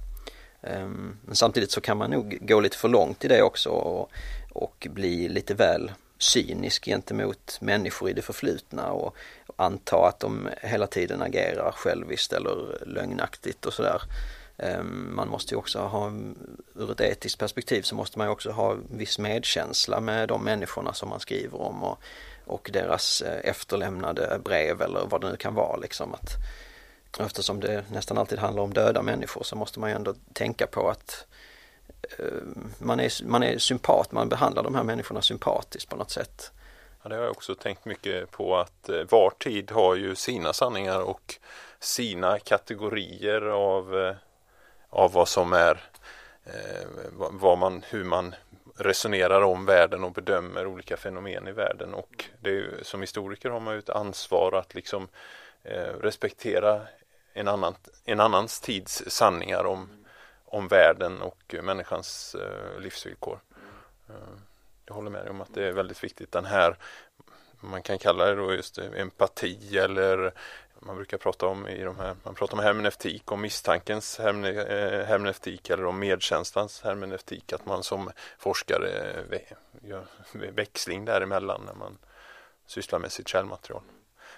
Ehm, 0.62 1.16
men 1.22 1.34
samtidigt 1.34 1.70
så 1.70 1.80
kan 1.80 1.96
man 1.96 2.10
nog 2.10 2.38
gå 2.40 2.60
lite 2.60 2.76
för 2.76 2.88
långt 2.88 3.24
i 3.24 3.28
det 3.28 3.42
också 3.42 3.70
och, 3.70 4.10
och 4.52 4.86
bli 4.90 5.28
lite 5.28 5.54
väl 5.54 5.92
cynisk 6.22 6.84
gentemot 6.84 7.58
människor 7.60 8.10
i 8.10 8.12
det 8.12 8.22
förflutna 8.22 8.92
och 8.92 9.16
anta 9.56 10.08
att 10.08 10.20
de 10.20 10.48
hela 10.62 10.86
tiden 10.86 11.22
agerar 11.22 11.72
själviskt 11.72 12.32
eller 12.32 12.84
lögnaktigt 12.86 13.66
och 13.66 13.72
sådär. 13.72 14.02
Ehm, 14.58 15.14
man 15.14 15.28
måste 15.28 15.54
ju 15.54 15.58
också 15.58 15.78
ha, 15.78 16.12
ur 16.74 16.90
ett 16.92 17.00
etiskt 17.00 17.38
perspektiv 17.38 17.82
så 17.82 17.94
måste 17.94 18.18
man 18.18 18.26
ju 18.26 18.30
också 18.30 18.50
ha 18.50 18.76
viss 18.90 19.18
medkänsla 19.18 20.00
med 20.00 20.28
de 20.28 20.44
människorna 20.44 20.92
som 20.92 21.08
man 21.08 21.20
skriver 21.20 21.62
om 21.62 21.82
och, 21.82 21.98
och 22.44 22.70
deras 22.72 23.22
eh, 23.22 23.50
efterlämnade 23.50 24.40
brev 24.44 24.82
eller 24.82 25.06
vad 25.06 25.20
det 25.20 25.30
nu 25.30 25.36
kan 25.36 25.54
vara 25.54 25.76
liksom. 25.76 26.14
Att, 26.14 26.36
eftersom 27.18 27.60
det 27.60 27.84
nästan 27.90 28.18
alltid 28.18 28.38
handlar 28.38 28.62
om 28.62 28.74
döda 28.74 29.02
människor 29.02 29.42
så 29.42 29.56
måste 29.56 29.80
man 29.80 29.90
ju 29.90 29.96
ändå 29.96 30.14
tänka 30.32 30.66
på 30.66 30.88
att 30.88 31.26
Eh, 32.18 32.24
man 32.78 33.00
är, 33.00 33.24
man 33.24 33.42
är 33.42 33.58
sympat, 33.58 34.12
man 34.12 34.28
behandlar 34.28 34.62
de 34.62 34.74
här 34.74 34.82
människorna 34.82 35.22
sympatiskt 35.22 35.90
på 35.90 35.96
något 35.96 36.10
sätt. 36.10 36.52
Ja, 37.02 37.08
det 37.08 37.14
har 37.16 37.22
jag 37.22 37.30
också 37.30 37.54
tänkt 37.54 37.84
mycket 37.84 38.30
på 38.30 38.56
att 38.56 38.88
eh, 38.88 39.02
var 39.10 39.30
tid 39.30 39.70
har 39.70 39.96
ju 39.96 40.14
sina 40.14 40.52
sanningar 40.52 41.00
och 41.00 41.34
sina 41.78 42.38
kategorier 42.38 43.42
av, 43.42 43.96
eh, 43.96 44.14
av 44.90 45.12
vad 45.12 45.28
som 45.28 45.52
är 45.52 45.80
vad 47.14 47.58
man, 47.58 47.82
hur 47.88 48.04
man 48.04 48.34
resonerar 48.76 49.42
om 49.42 49.64
världen 49.64 50.04
och 50.04 50.12
bedömer 50.12 50.66
olika 50.66 50.96
fenomen 50.96 51.48
i 51.48 51.52
världen 51.52 51.94
och 51.94 52.24
det 52.40 52.50
är, 52.50 52.78
som 52.82 53.00
historiker 53.00 53.50
har 53.50 53.60
man 53.60 53.74
ju 53.74 53.78
ett 53.78 53.90
ansvar 53.90 54.52
att 54.52 54.74
liksom 54.74 55.08
respektera 56.00 56.80
en, 57.32 57.48
annan, 57.48 57.74
en 58.04 58.20
annans 58.20 58.60
tids 58.60 59.02
sanningar 59.06 59.64
om 59.64 59.99
om 60.50 60.68
världen 60.68 61.22
och 61.22 61.54
eh, 61.54 61.62
människans 61.62 62.34
eh, 62.34 62.80
livsvillkor. 62.80 63.40
Eh, 64.08 64.14
jag 64.86 64.94
håller 64.94 65.10
med 65.10 65.22
dig 65.22 65.30
om 65.30 65.40
att 65.40 65.54
det 65.54 65.68
är 65.68 65.72
väldigt 65.72 66.04
viktigt. 66.04 66.32
Den 66.32 66.44
här, 66.44 66.76
man 67.60 67.82
kan 67.82 67.98
kalla 67.98 68.24
det 68.24 68.34
då 68.34 68.54
just 68.54 68.78
empati 68.78 69.78
eller 69.78 70.32
man 70.78 70.96
brukar 70.96 71.18
prata 71.18 71.46
om 71.46 71.68
i 71.68 71.82
de 71.82 71.98
här, 71.98 72.16
man 72.22 72.34
pratar 72.34 72.56
om 72.56 72.64
hermeneutik, 72.64 73.32
om 73.32 73.40
misstankens 73.40 74.18
hermeneutik 74.18 75.70
eller 75.70 75.84
om 75.84 75.98
medkänslans 75.98 76.82
hermeneutik, 76.82 77.52
att 77.52 77.66
man 77.66 77.82
som 77.82 78.10
forskare 78.38 79.14
gör 79.82 80.06
växling 80.32 81.04
däremellan 81.04 81.62
när 81.66 81.74
man 81.74 81.98
sysslar 82.66 82.98
med 82.98 83.12
sitt 83.12 83.28
källmaterial. 83.28 83.82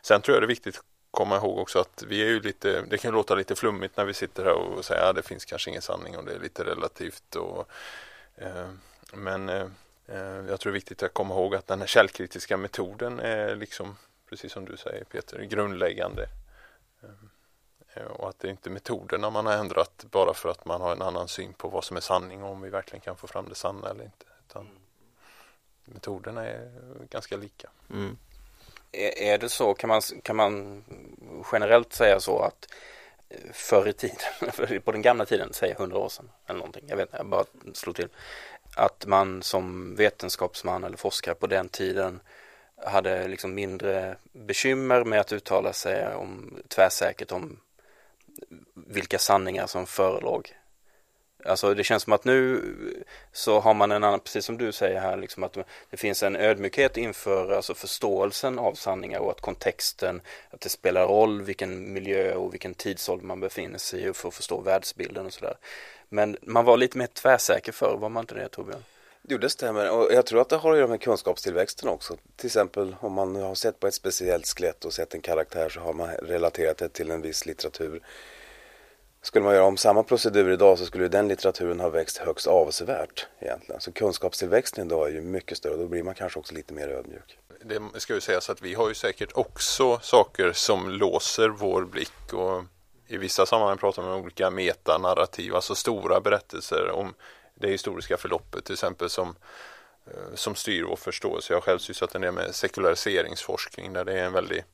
Sen 0.02 0.23
tror 0.23 0.37
jag 0.37 0.42
det 0.42 0.47
är 0.47 0.49
viktigt 0.49 0.81
komma 1.12 1.37
ihåg 1.37 1.59
också 1.59 1.78
att 1.78 2.02
vi 2.02 2.23
är 2.23 2.26
ju 2.26 2.40
lite, 2.40 2.83
det 2.83 2.99
kan 2.99 3.14
låta 3.14 3.35
lite 3.35 3.54
flummigt 3.54 3.97
när 3.97 4.04
vi 4.04 4.14
sitter 4.14 4.45
här 4.45 4.52
och 4.52 4.85
säger 4.85 5.00
att 5.00 5.07
ja, 5.07 5.12
det 5.12 5.23
finns 5.23 5.45
kanske 5.45 5.71
ingen 5.71 5.83
sanning 5.83 6.16
och 6.16 6.25
det 6.25 6.35
är 6.35 6.38
lite 6.38 6.64
relativt. 6.64 7.37
Och, 7.37 7.69
eh, 8.35 8.69
men 9.12 9.49
eh, 9.49 9.66
eh, 10.07 10.19
jag 10.49 10.61
tror 10.61 10.73
det 10.73 10.75
är 10.75 10.81
viktigt 10.81 11.02
att 11.02 11.14
komma 11.14 11.35
ihåg 11.35 11.54
att 11.54 11.66
den 11.66 11.81
här 11.81 11.87
källkritiska 11.87 12.57
metoden 12.57 13.21
är 13.21 13.57
liksom, 13.57 13.97
precis 14.28 14.52
som 14.52 14.64
du 14.64 14.76
säger 14.76 15.04
Peter, 15.04 15.42
grundläggande. 15.42 16.28
Eh, 17.95 18.04
och 18.04 18.28
att 18.28 18.38
det 18.38 18.49
är 18.49 18.50
inte 18.50 18.71
metoderna 18.71 19.31
man 19.31 19.47
har 19.47 19.52
ändrat 19.52 20.04
bara 20.11 20.35
för 20.35 20.49
att 20.49 20.64
man 20.64 20.81
har 20.81 20.92
en 20.92 21.02
annan 21.02 21.28
syn 21.28 21.52
på 21.52 21.69
vad 21.69 21.85
som 21.85 21.97
är 21.97 22.00
sanning 22.00 22.42
och 22.42 22.50
om 22.50 22.61
vi 22.61 22.71
verkligen 22.71 23.00
kan 23.00 23.16
få 23.16 23.26
fram 23.26 23.49
det 23.49 23.54
sanna 23.54 23.90
eller 23.90 24.04
inte. 24.04 24.26
Utan 24.49 24.69
metoderna 25.85 26.47
är 26.47 26.71
ganska 27.11 27.37
lika. 27.37 27.71
Mm. 27.90 28.16
Är 28.93 29.39
det 29.39 29.49
så, 29.49 29.75
kan 29.75 29.89
man, 29.89 30.03
kan 30.23 30.37
man 30.37 30.85
generellt 31.53 31.93
säga 31.93 32.21
så 32.21 32.39
att 32.39 32.69
eh, 33.29 33.53
förr 33.53 33.89
i 33.89 33.93
tiden, 33.93 34.81
på 34.85 34.93
den 34.93 35.03
gamla 35.03 35.27
tiden, 35.27 35.53
säg 35.53 35.75
hundra 35.79 35.99
år 35.99 36.09
sedan 36.09 36.31
eller 36.47 36.59
någonting, 36.59 36.85
jag 36.87 36.97
vet 36.97 37.09
inte, 37.09 37.17
jag 37.17 37.27
bara 37.27 37.45
slog 37.75 37.97
till, 37.97 38.09
att 38.77 39.07
man 39.07 39.43
som 39.43 39.97
vetenskapsman 39.97 40.85
eller 40.85 40.97
forskare 40.97 41.35
på 41.35 41.47
den 41.47 41.69
tiden 41.69 42.21
hade 42.87 43.29
liksom 43.29 43.55
mindre 43.55 44.17
bekymmer 44.33 45.05
med 45.05 45.21
att 45.21 45.33
uttala 45.33 45.73
sig 45.73 46.15
om 46.15 46.63
tvärsäkert 46.69 47.33
om 47.33 47.61
vilka 48.75 49.19
sanningar 49.19 49.67
som 49.67 49.87
förelåg. 49.87 50.57
Alltså 51.45 51.75
det 51.75 51.85
känns 51.85 52.03
som 52.03 52.13
att 52.13 52.25
nu 52.25 52.63
så 53.33 53.61
har 53.61 53.75
man 53.75 53.93
en 53.93 54.05
annan, 54.05 54.21
precis 54.21 54.45
som 54.45 54.59
du 54.59 54.73
säger 54.73 55.01
här, 55.01 55.17
liksom 55.17 55.43
att 55.43 55.57
det 55.91 55.97
finns 55.97 56.23
en 56.23 56.37
ödmjukhet 56.37 56.97
inför 56.97 57.53
alltså 57.53 57.75
förståelsen 57.75 58.59
av 58.59 58.75
sanningar 58.75 59.19
och 59.19 59.31
att 59.31 59.41
kontexten, 59.41 60.21
att 60.51 60.61
det 60.61 60.69
spelar 60.69 61.07
roll 61.07 61.43
vilken 61.43 61.93
miljö 61.93 62.35
och 62.35 62.53
vilken 62.53 62.75
tidsålder 62.75 63.27
man 63.27 63.41
befinner 63.41 63.79
sig 63.79 64.09
i 64.09 64.13
för 64.13 64.29
att 64.29 64.35
förstå 64.35 64.61
världsbilden 64.61 65.27
och 65.27 65.33
sådär. 65.33 65.57
Men 66.09 66.37
man 66.43 66.65
var 66.65 66.77
lite 66.77 66.99
mer 66.99 67.07
tvärsäker 67.07 67.73
förr, 67.73 67.97
var 68.01 68.09
man 68.09 68.23
inte 68.23 68.35
det 68.35 68.49
Torbjörn? 68.49 68.85
Jo, 69.29 69.39
det 69.39 69.51
stämmer. 69.51 69.91
Och 69.91 70.13
jag 70.13 70.27
tror 70.27 70.41
att 70.41 70.49
det 70.49 70.57
har 70.57 70.73
att 70.73 70.79
göra 70.79 70.89
med 70.89 71.01
kunskapstillväxten 71.01 71.89
också. 71.89 72.17
Till 72.37 72.47
exempel 72.47 72.97
om 73.01 73.13
man 73.13 73.37
har 73.37 73.55
sett 73.55 73.81
på 73.81 73.87
ett 73.87 73.95
speciellt 73.95 74.47
skelett 74.47 74.85
och 74.85 74.93
sett 74.93 75.15
en 75.15 75.21
karaktär 75.21 75.69
så 75.69 75.81
har 75.81 75.93
man 75.93 76.09
relaterat 76.09 76.77
det 76.77 76.89
till 76.89 77.11
en 77.11 77.23
viss 77.23 77.47
litteratur. 77.47 78.03
Skulle 79.25 79.45
man 79.45 79.55
göra 79.55 79.64
om 79.64 79.76
samma 79.76 80.02
procedur 80.02 80.50
idag 80.50 80.79
så 80.79 80.87
skulle 80.87 81.09
den 81.09 81.29
litteraturen 81.29 81.81
ha 81.81 81.88
växt 81.88 82.19
högst 82.19 82.47
avsevärt 82.47 83.26
egentligen. 83.41 83.81
Så 83.81 83.93
kunskapstillväxten 83.93 84.87
idag 84.87 85.09
är 85.09 85.12
ju 85.12 85.21
mycket 85.21 85.59
större 85.59 85.73
och 85.73 85.79
då 85.79 85.87
blir 85.87 86.02
man 86.02 86.14
kanske 86.14 86.38
också 86.38 86.55
lite 86.55 86.75
mer 86.75 86.88
ödmjuk. 86.88 87.38
Det 87.64 88.00
ska 88.00 88.14
ju 88.14 88.21
sägas 88.21 88.50
att 88.50 88.62
vi 88.62 88.75
har 88.75 88.88
ju 88.88 88.95
säkert 88.95 89.33
också 89.35 89.99
saker 89.99 90.52
som 90.52 90.91
låser 90.91 91.49
vår 91.49 91.85
blick 91.85 92.33
och 92.33 92.64
i 93.07 93.17
vissa 93.17 93.47
sammanhang 93.47 93.79
pratar 93.79 94.02
man 94.02 94.12
om 94.12 94.23
olika 94.23 94.50
metanarrativ, 94.50 95.55
alltså 95.55 95.75
stora 95.75 96.21
berättelser 96.21 96.91
om 96.91 97.14
det 97.55 97.69
historiska 97.69 98.17
förloppet 98.17 98.64
till 98.64 98.73
exempel 98.73 99.11
som, 99.11 99.37
eh, 100.07 100.35
som 100.35 100.55
styr 100.55 100.83
vår 100.83 100.97
förståelse. 100.97 101.52
Jag 101.52 101.57
har 101.57 101.62
själv 101.62 101.79
sysslat 101.79 102.14
en 102.14 102.21
del 102.21 102.33
med 102.33 102.55
sekulariseringsforskning 102.55 103.93
där 103.93 104.05
det 104.05 104.12
är 104.12 104.25
en 104.25 104.33
väldigt 104.33 104.64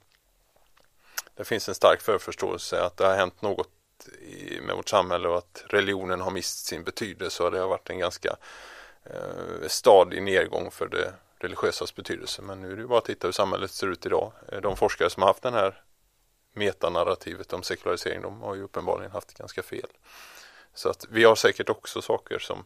det 1.36 1.44
finns 1.44 1.68
en 1.68 1.74
stark 1.74 2.02
förförståelse 2.02 2.82
att 2.82 2.96
det 2.96 3.06
har 3.06 3.16
hänt 3.16 3.42
något 3.42 3.68
i, 4.06 4.60
med 4.60 4.76
vårt 4.76 4.88
samhälle 4.88 5.28
och 5.28 5.38
att 5.38 5.64
religionen 5.66 6.20
har 6.20 6.30
mist 6.30 6.66
sin 6.66 6.84
betydelse 6.84 7.42
och 7.42 7.50
det 7.50 7.58
har 7.58 7.68
varit 7.68 7.90
en 7.90 7.98
ganska 7.98 8.36
eh, 9.04 9.66
stadig 9.68 10.22
nedgång 10.22 10.70
för 10.70 10.88
det 10.88 11.12
religiösas 11.38 11.94
betydelse. 11.94 12.42
Men 12.42 12.60
nu 12.60 12.72
är 12.72 12.76
det 12.76 12.86
bara 12.86 12.98
att 12.98 13.04
titta 13.04 13.26
hur 13.26 13.32
samhället 13.32 13.70
ser 13.70 13.86
ut 13.86 14.06
idag. 14.06 14.32
Eh, 14.52 14.60
de 14.60 14.76
forskare 14.76 15.10
som 15.10 15.22
har 15.22 15.28
haft 15.28 15.42
den 15.42 15.54
här 15.54 15.82
metanarrativet 16.52 17.52
om 17.52 17.62
sekularisering 17.62 18.22
de 18.22 18.42
har 18.42 18.54
ju 18.54 18.62
uppenbarligen 18.62 19.12
haft 19.12 19.38
ganska 19.38 19.62
fel. 19.62 19.88
Så 20.74 20.88
att 20.88 21.06
vi 21.10 21.24
har 21.24 21.34
säkert 21.34 21.68
också 21.68 22.02
saker 22.02 22.38
som, 22.38 22.64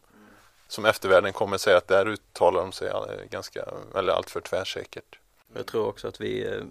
som 0.67 0.85
eftervärlden 0.85 1.33
kommer 1.33 1.57
säga 1.57 1.77
att 1.77 1.87
där 1.87 2.07
uttalar 2.07 2.61
de 2.61 2.71
sig 2.71 2.87
eh, 2.87 3.25
ganska, 3.29 3.65
eller 3.95 4.13
alltför 4.13 4.41
tvärsäkert. 4.41 5.19
Jag 5.55 5.65
tror 5.65 5.87
också 5.87 6.07
att 6.07 6.21
vi, 6.21 6.45
eh, 6.45 6.63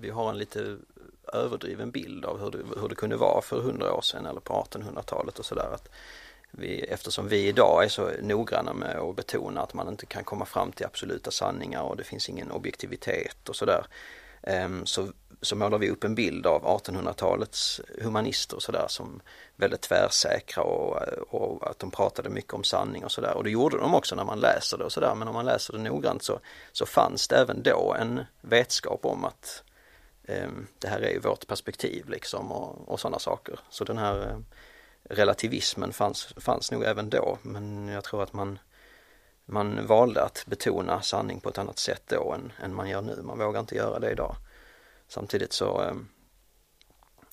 vi 0.00 0.10
har 0.10 0.30
en 0.30 0.38
lite 0.38 0.76
överdriven 1.34 1.90
bild 1.90 2.24
av 2.24 2.40
hur 2.40 2.50
det, 2.50 2.80
hur 2.80 2.88
det 2.88 2.94
kunde 2.94 3.16
vara 3.16 3.42
för 3.42 3.60
hundra 3.60 3.92
år 3.92 4.00
sedan 4.00 4.26
eller 4.26 4.40
på 4.40 4.66
1800-talet 4.70 5.38
och 5.38 5.44
sådär. 5.44 5.78
Vi, 6.50 6.80
eftersom 6.80 7.28
vi 7.28 7.48
idag 7.48 7.84
är 7.84 7.88
så 7.88 8.10
noggranna 8.22 8.72
med 8.72 8.96
att 8.96 9.16
betona 9.16 9.60
att 9.60 9.74
man 9.74 9.88
inte 9.88 10.06
kan 10.06 10.24
komma 10.24 10.44
fram 10.44 10.72
till 10.72 10.86
absoluta 10.86 11.30
sanningar 11.30 11.82
och 11.82 11.96
det 11.96 12.04
finns 12.04 12.28
ingen 12.28 12.50
objektivitet 12.50 13.48
och 13.48 13.56
sådär. 13.56 13.86
Ehm, 14.42 14.86
så, 14.86 15.08
så 15.40 15.56
målar 15.56 15.78
vi 15.78 15.90
upp 15.90 16.04
en 16.04 16.14
bild 16.14 16.46
av 16.46 16.62
1800-talets 16.62 17.80
humanister 18.02 18.56
och 18.56 18.62
sådär 18.62 18.86
som 18.88 19.20
väldigt 19.56 19.80
tvärsäkra 19.80 20.62
och, 20.62 20.96
och, 21.30 21.70
att 21.70 21.78
de 21.78 21.90
pratade 21.90 22.30
mycket 22.30 22.54
om 22.54 22.64
sanning 22.64 23.04
och 23.04 23.12
sådär. 23.12 23.36
Och 23.36 23.44
det 23.44 23.50
gjorde 23.50 23.78
de 23.78 23.94
också 23.94 24.14
när 24.14 24.24
man 24.24 24.40
läser 24.40 24.78
det 24.78 24.84
och 24.84 24.92
sådär. 24.92 25.14
Men 25.14 25.28
om 25.28 25.34
man 25.34 25.44
läser 25.44 25.72
det 25.72 25.78
noggrant 25.78 26.22
så, 26.22 26.40
så 26.72 26.86
fanns 26.86 27.28
det 27.28 27.36
även 27.36 27.62
då 27.62 27.96
en 28.00 28.20
vetskap 28.40 29.04
om 29.04 29.24
att 29.24 29.62
Ehm, 30.28 30.66
det 30.78 30.88
här 30.88 31.00
är 31.00 31.10
ju 31.10 31.18
vårt 31.18 31.46
perspektiv 31.46 32.08
liksom 32.08 32.52
och, 32.52 32.88
och 32.88 33.00
sådana 33.00 33.18
saker. 33.18 33.60
Så 33.70 33.84
den 33.84 33.98
här 33.98 34.30
eh, 34.30 34.38
relativismen 35.02 35.92
fanns, 35.92 36.34
fanns 36.36 36.72
nog 36.72 36.84
även 36.84 37.10
då. 37.10 37.38
Men 37.42 37.88
jag 37.88 38.04
tror 38.04 38.22
att 38.22 38.32
man 38.32 38.58
man 39.46 39.86
valde 39.86 40.22
att 40.22 40.44
betona 40.46 41.02
sanning 41.02 41.40
på 41.40 41.48
ett 41.48 41.58
annat 41.58 41.78
sätt 41.78 42.02
då 42.06 42.32
än, 42.32 42.52
än 42.62 42.74
man 42.74 42.88
gör 42.88 43.02
nu. 43.02 43.22
Man 43.22 43.38
vågar 43.38 43.60
inte 43.60 43.76
göra 43.76 43.98
det 43.98 44.10
idag. 44.10 44.36
Samtidigt 45.08 45.52
så 45.52 45.80
ehm, 45.80 46.08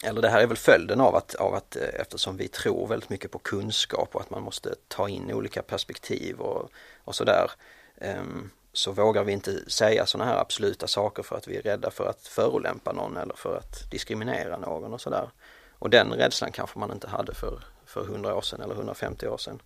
eller 0.03 0.21
det 0.21 0.29
här 0.29 0.41
är 0.41 0.47
väl 0.47 0.57
följden 0.57 1.01
av 1.01 1.15
att, 1.15 1.35
av 1.35 1.53
att 1.53 1.75
eh, 1.75 2.01
eftersom 2.01 2.37
vi 2.37 2.47
tror 2.47 2.87
väldigt 2.87 3.09
mycket 3.09 3.31
på 3.31 3.39
kunskap 3.39 4.15
och 4.15 4.21
att 4.21 4.29
man 4.29 4.43
måste 4.43 4.75
ta 4.87 5.09
in 5.09 5.31
olika 5.31 5.61
perspektiv 5.61 6.39
och, 6.39 6.69
och 7.03 7.15
sådär 7.15 7.51
um, 7.95 8.51
så 8.73 8.91
vågar 8.91 9.23
vi 9.23 9.31
inte 9.31 9.69
säga 9.69 10.05
sådana 10.05 10.31
här 10.31 10.37
absoluta 10.37 10.87
saker 10.87 11.23
för 11.23 11.37
att 11.37 11.47
vi 11.47 11.57
är 11.57 11.61
rädda 11.61 11.91
för 11.91 12.09
att 12.09 12.27
förolämpa 12.27 12.93
någon 12.93 13.17
eller 13.17 13.35
för 13.35 13.57
att 13.57 13.91
diskriminera 13.91 14.57
någon 14.57 14.93
och 14.93 15.01
sådär. 15.01 15.29
Och 15.71 15.89
den 15.89 16.13
rädslan 16.13 16.51
kanske 16.51 16.79
man 16.79 16.91
inte 16.91 17.07
hade 17.07 17.33
för, 17.33 17.63
för 17.85 18.03
100 18.03 18.35
år 18.35 18.41
sedan 18.41 18.61
eller 18.61 18.75
150 18.75 19.27
år 19.27 19.37
sedan. 19.37 19.61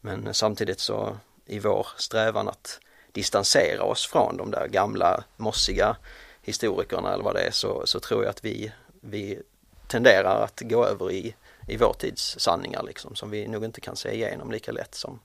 Men 0.00 0.34
samtidigt 0.34 0.80
så 0.80 1.16
i 1.46 1.58
vår 1.58 1.86
strävan 1.96 2.48
att 2.48 2.80
distansera 3.12 3.82
oss 3.82 4.06
från 4.06 4.36
de 4.36 4.50
där 4.50 4.68
gamla 4.68 5.24
mossiga 5.36 5.96
historikerna 6.42 7.12
eller 7.12 7.24
vad 7.24 7.34
det 7.34 7.42
är 7.42 7.50
så, 7.50 7.86
så 7.86 8.00
tror 8.00 8.22
jag 8.22 8.30
att 8.30 8.44
vi, 8.44 8.72
vi 9.00 9.42
tenderar 9.88 10.44
att 10.44 10.60
gå 10.60 10.84
över 10.84 11.10
i, 11.10 11.34
i 11.68 11.76
vår 11.76 11.92
tids 11.92 12.38
sanningar 12.38 12.82
liksom 12.82 13.14
som 13.14 13.30
vi 13.30 13.48
nog 13.48 13.64
inte 13.64 13.80
kan 13.80 13.96
se 13.96 14.14
igenom 14.14 14.50
lika 14.50 14.72
lätt 14.72 14.94
som, 14.94 15.20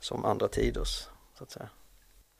som 0.00 0.24
andra 0.24 0.48
tiders 0.48 1.06
så 1.38 1.44
att 1.44 1.50
säga. 1.50 1.68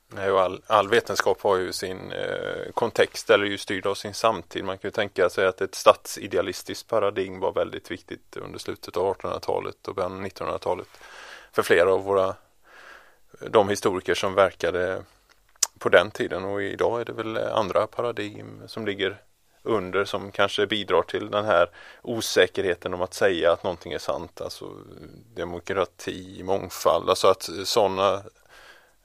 Nej, 0.09 0.29
all, 0.29 0.61
all 0.67 0.89
vetenskap 0.89 1.41
har 1.41 1.57
ju 1.57 1.73
sin 1.73 2.11
eh, 2.11 2.71
kontext 2.73 3.29
eller 3.29 3.45
är 3.45 3.49
ju 3.49 3.57
styrd 3.57 3.85
av 3.85 3.95
sin 3.95 4.13
samtid. 4.13 4.63
Man 4.63 4.77
kan 4.77 4.87
ju 4.87 4.91
tänka 4.91 5.29
sig 5.29 5.45
att 5.47 5.61
ett 5.61 5.75
statsidealistiskt 5.75 6.89
paradigm 6.89 7.39
var 7.39 7.53
väldigt 7.53 7.91
viktigt 7.91 8.37
under 8.37 8.59
slutet 8.59 8.97
av 8.97 9.15
1800-talet 9.15 9.87
och 9.87 9.95
början 9.95 10.13
av 10.13 10.25
1900-talet 10.25 10.87
för 11.51 11.63
flera 11.63 11.93
av 11.93 12.03
våra 12.03 12.35
de 13.39 13.69
historiker 13.69 14.15
som 14.15 14.33
verkade 14.33 15.03
på 15.79 15.89
den 15.89 16.11
tiden 16.11 16.45
och 16.45 16.63
idag 16.63 17.01
är 17.01 17.05
det 17.05 17.13
väl 17.13 17.37
andra 17.37 17.87
paradigm 17.87 18.61
som 18.67 18.85
ligger 18.85 19.17
under 19.63 20.05
som 20.05 20.31
kanske 20.31 20.67
bidrar 20.67 21.01
till 21.01 21.31
den 21.31 21.45
här 21.45 21.69
osäkerheten 22.01 22.93
om 22.93 23.01
att 23.01 23.13
säga 23.13 23.51
att 23.51 23.63
någonting 23.63 23.93
är 23.93 23.97
sant. 23.97 24.41
Alltså 24.41 24.73
demokrati, 25.35 26.41
mångfald, 26.43 27.09
alltså 27.09 27.27
att 27.27 27.49
sådana 27.63 28.23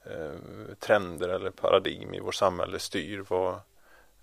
eh, 0.05 0.75
trender 0.79 1.29
eller 1.29 1.51
paradigm 1.51 2.13
i 2.13 2.19
vårt 2.19 2.35
samhälle 2.35 2.79
styr 2.79 3.25
vad 3.27 3.59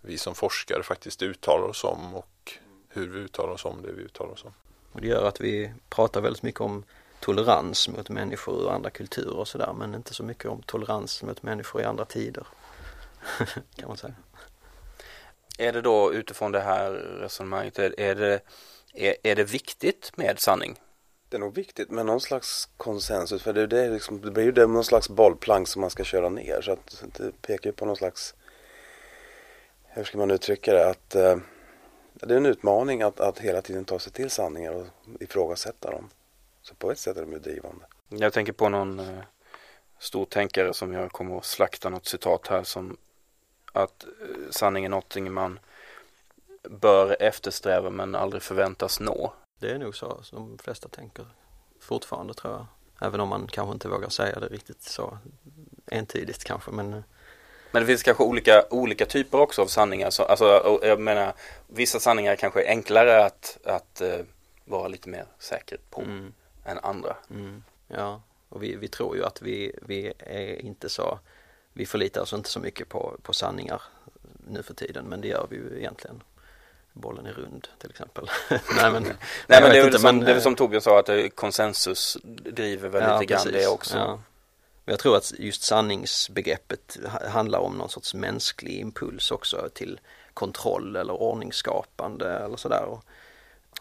vi 0.01 0.19
som 0.19 0.35
forskare 0.35 0.83
faktiskt 0.83 1.23
uttalar 1.23 1.67
oss 1.67 1.85
om 1.85 2.15
och 2.15 2.53
hur 2.89 3.09
vi 3.09 3.19
uttalar 3.19 3.53
oss 3.53 3.65
om 3.65 3.83
det 3.83 3.93
vi 3.93 4.03
uttalar 4.03 4.33
oss 4.33 4.45
om. 4.45 4.55
Och 4.93 5.01
det 5.01 5.07
gör 5.07 5.25
att 5.25 5.41
vi 5.41 5.73
pratar 5.89 6.21
väldigt 6.21 6.43
mycket 6.43 6.61
om 6.61 6.85
tolerans 7.21 7.89
mot 7.89 8.09
människor 8.09 8.67
och 8.67 8.75
andra 8.75 8.91
kulturer 8.91 9.37
och 9.37 9.49
sådär 9.49 9.73
men 9.79 9.95
inte 9.95 10.15
så 10.15 10.23
mycket 10.23 10.47
om 10.47 10.63
tolerans 10.63 11.23
mot 11.23 11.43
människor 11.43 11.83
i 11.83 11.85
andra 11.85 12.05
tider. 12.05 12.47
kan 13.77 13.89
man 13.89 13.97
säga. 13.97 14.15
Är 15.59 15.73
det 15.73 15.81
då 15.81 16.13
utifrån 16.13 16.53
det 16.53 16.61
här 16.61 16.91
resonemanget, 16.93 17.79
är 17.79 18.15
det, 18.15 18.41
är, 18.95 19.17
är 19.23 19.37
det 19.37 19.45
viktigt 19.45 20.13
med 20.17 20.39
sanning? 20.39 20.81
Det 21.31 21.37
är 21.37 21.41
nog 21.41 21.55
viktigt 21.55 21.91
med 21.91 22.07
någon 22.07 22.21
slags 22.21 22.69
konsensus 22.77 23.43
för 23.43 23.53
det, 23.53 23.67
det, 23.67 23.81
är 23.81 23.91
liksom, 23.91 24.21
det 24.21 24.31
blir 24.31 24.45
ju 24.45 24.53
det 24.53 24.67
någon 24.67 24.85
slags 24.85 25.09
bollplank 25.09 25.69
som 25.69 25.81
man 25.81 25.91
ska 25.91 26.05
köra 26.05 26.29
ner 26.29 26.61
så 26.61 26.73
att 26.73 27.15
det 27.15 27.43
pekar 27.43 27.71
ju 27.71 27.73
på 27.73 27.87
någon 27.87 27.97
slags 27.97 28.35
hur 29.85 30.05
ska 30.05 30.19
man 30.19 30.31
uttrycka 30.31 30.73
det 30.73 30.91
att 30.91 31.15
eh, 31.15 31.37
det 32.13 32.35
är 32.35 32.39
en 32.39 32.47
utmaning 32.47 33.03
att, 33.03 33.21
att 33.21 33.39
hela 33.39 33.63
tiden 33.63 33.85
ta 33.85 33.99
sig 33.99 34.13
till 34.13 34.31
sanningar 34.31 34.73
och 34.73 34.87
ifrågasätta 35.21 35.91
dem. 35.91 36.11
Så 36.63 36.75
på 36.75 36.91
ett 36.91 36.99
sätt 36.99 37.17
är 37.17 37.21
de 37.21 37.33
ju 37.33 37.39
drivande. 37.39 37.85
Jag 38.09 38.33
tänker 38.33 38.53
på 38.53 38.69
någon 38.69 39.01
eh, 39.01 39.19
stortänkare 39.99 40.75
som 40.75 40.93
jag 40.93 41.13
kommer 41.13 41.39
att 41.39 41.45
slakta 41.45 41.89
något 41.89 42.07
citat 42.07 42.47
här 42.47 42.63
som 42.63 42.97
att 43.73 44.05
eh, 44.05 44.51
sanning 44.51 44.85
är 44.85 44.89
någonting 44.89 45.33
man 45.33 45.59
bör 46.63 47.17
eftersträva 47.23 47.91
men 47.91 48.15
aldrig 48.15 48.43
förväntas 48.43 49.01
nå. 49.01 49.33
Det 49.61 49.71
är 49.71 49.79
nog 49.79 49.97
så 49.97 50.23
som 50.23 50.39
de 50.39 50.59
flesta 50.59 50.89
tänker 50.89 51.27
fortfarande 51.81 52.35
tror 52.35 52.53
jag. 52.53 52.67
Även 53.09 53.21
om 53.21 53.29
man 53.29 53.47
kanske 53.47 53.73
inte 53.73 53.89
vågar 53.89 54.09
säga 54.09 54.41
det 54.41 54.47
riktigt 54.47 54.83
så 54.83 55.19
entydigt 55.87 56.45
kanske 56.45 56.71
men 56.71 56.95
eh, 56.95 57.03
men 57.73 57.83
det 57.83 57.87
finns 57.87 58.03
kanske 58.03 58.25
olika, 58.25 58.65
olika 58.71 59.07
typer 59.07 59.41
också 59.41 59.63
av 59.63 59.67
sanningar. 59.67 60.11
Så, 60.11 60.23
alltså, 60.23 60.79
jag 60.83 61.01
menar, 61.01 61.35
vissa 61.67 62.01
sanningar 62.01 62.37
kanske 62.37 62.63
är 62.63 62.69
enklare 62.69 63.25
att, 63.25 63.59
att 63.65 64.03
uh, 64.05 64.25
vara 64.65 64.89
lite 64.89 65.09
mer 65.09 65.27
säker 65.39 65.79
på. 65.91 66.01
Mm 66.01 66.33
än 66.65 66.79
andra. 66.79 67.17
Mm. 67.31 67.63
Ja, 67.89 68.23
och 68.49 68.63
vi, 68.63 68.77
vi 68.77 68.89
tror 68.89 69.17
ju 69.17 69.25
att 69.25 69.43
vi, 69.43 69.73
vi 69.83 70.13
är 70.19 70.61
inte 70.61 70.89
så, 70.89 71.19
vi 71.73 71.87
förlitar 71.87 72.21
oss 72.21 72.33
inte 72.33 72.51
så 72.51 72.61
mycket 72.61 72.89
på, 72.89 73.17
på 73.23 73.33
sanningar 73.33 73.83
nu 74.49 74.63
för 74.63 74.75
tiden 74.75 75.05
men 75.05 75.21
det 75.21 75.29
gör 75.29 75.47
vi 75.51 75.57
ju 75.57 75.79
egentligen. 75.79 76.23
Bollen 76.93 77.27
är 77.27 77.33
rund 77.33 77.69
till 77.79 77.91
exempel. 77.91 78.31
nej 78.51 78.61
men, 78.93 79.03
nej, 79.03 79.13
men 79.49 79.63
det, 79.63 79.79
är 79.79 79.85
inte, 79.85 79.99
som, 79.99 80.17
men, 80.17 80.27
det 80.27 80.33
är 80.33 80.41
som 80.41 80.55
Torbjörn 80.55 80.83
sa 80.83 80.99
att 80.99 81.11
konsensus 81.35 82.19
driver 82.53 82.89
väl 82.89 83.03
ja, 83.03 83.21
lite 83.21 83.33
grann 83.33 83.47
det 83.53 83.67
också. 83.67 83.99
Ja. 83.99 84.21
Jag 84.85 84.99
tror 84.99 85.17
att 85.17 85.33
just 85.39 85.63
sanningsbegreppet 85.63 86.99
handlar 87.29 87.59
om 87.59 87.73
någon 87.73 87.89
sorts 87.89 88.15
mänsklig 88.15 88.81
impuls 88.81 89.31
också 89.31 89.69
till 89.75 90.01
kontroll 90.35 90.97
eller 90.97 91.13
ordningsskapande 91.13 92.29
eller 92.29 92.57
sådär. 92.57 92.85
Och 92.85 93.05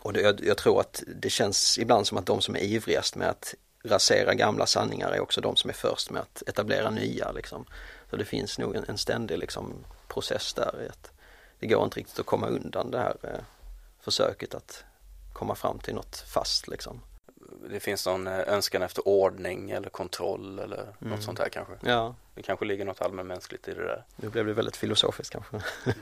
och 0.01 0.13
det, 0.13 0.21
jag, 0.21 0.45
jag, 0.45 0.57
tror 0.57 0.79
att 0.79 1.03
det 1.07 1.29
känns 1.29 1.77
ibland 1.79 2.07
som 2.07 2.17
att 2.17 2.25
de 2.25 2.41
som 2.41 2.55
är 2.55 2.59
ivrigast 2.59 3.15
med 3.15 3.29
att 3.29 3.55
rasera 3.83 4.33
gamla 4.33 4.65
sanningar 4.65 5.11
är 5.11 5.19
också 5.19 5.41
de 5.41 5.55
som 5.55 5.69
är 5.69 5.73
först 5.73 6.11
med 6.11 6.21
att 6.21 6.43
etablera 6.47 6.89
nya 6.89 7.31
liksom. 7.31 7.65
Så 8.09 8.15
det 8.15 8.25
finns 8.25 8.59
nog 8.59 8.75
en, 8.75 8.85
en 8.87 8.97
ständig 8.97 9.37
liksom, 9.37 9.73
process 10.07 10.53
där 10.53 10.83
i 10.85 10.89
att 10.89 11.11
det 11.59 11.67
går 11.67 11.83
inte 11.83 11.99
riktigt 11.99 12.19
att 12.19 12.25
komma 12.25 12.47
undan 12.47 12.91
det 12.91 12.97
här 12.97 13.15
eh, 13.23 13.39
försöket 14.01 14.55
att 14.55 14.83
komma 15.33 15.55
fram 15.55 15.79
till 15.79 15.95
något 15.95 16.17
fast 16.17 16.67
liksom. 16.67 17.01
Det 17.69 17.79
finns 17.79 18.05
någon 18.05 18.27
eh, 18.27 18.39
önskan 18.39 18.81
efter 18.81 19.07
ordning 19.07 19.71
eller 19.71 19.89
kontroll 19.89 20.59
eller 20.59 20.81
mm. 20.81 20.93
något 20.99 21.23
sånt 21.23 21.39
här 21.39 21.49
kanske? 21.49 21.73
Ja. 21.81 22.15
Det 22.35 22.41
kanske 22.41 22.65
ligger 22.65 22.85
något 22.85 23.01
allmänmänskligt 23.01 23.67
i 23.67 23.73
det 23.73 23.83
där. 23.83 24.03
Nu 24.15 24.29
blev 24.29 24.45
det 24.45 24.53
väldigt 24.53 24.77
filosofiskt 24.77 25.33
kanske. 25.33 25.55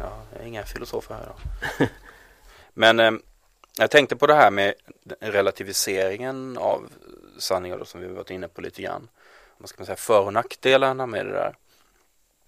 ja, 0.00 0.22
jag 0.32 0.42
är 0.42 0.46
inga 0.46 0.64
filosofer 0.64 1.14
här 1.14 1.26
då. 1.26 1.84
Men 2.74 3.00
eh, 3.00 3.12
jag 3.78 3.90
tänkte 3.90 4.16
på 4.16 4.26
det 4.26 4.34
här 4.34 4.50
med 4.50 4.74
relativiseringen 5.20 6.58
av 6.58 6.92
sanningar 7.38 7.84
som 7.84 8.00
vi 8.00 8.06
varit 8.06 8.30
inne 8.30 8.48
på 8.48 8.60
lite 8.60 8.82
grann. 8.82 9.08
Vad 9.58 9.68
ska 9.68 9.80
man 9.80 9.86
säga, 9.86 9.96
för 9.96 10.20
och 10.20 10.32
nackdelarna 10.32 11.06
med 11.06 11.26
det 11.26 11.32
där. 11.32 11.56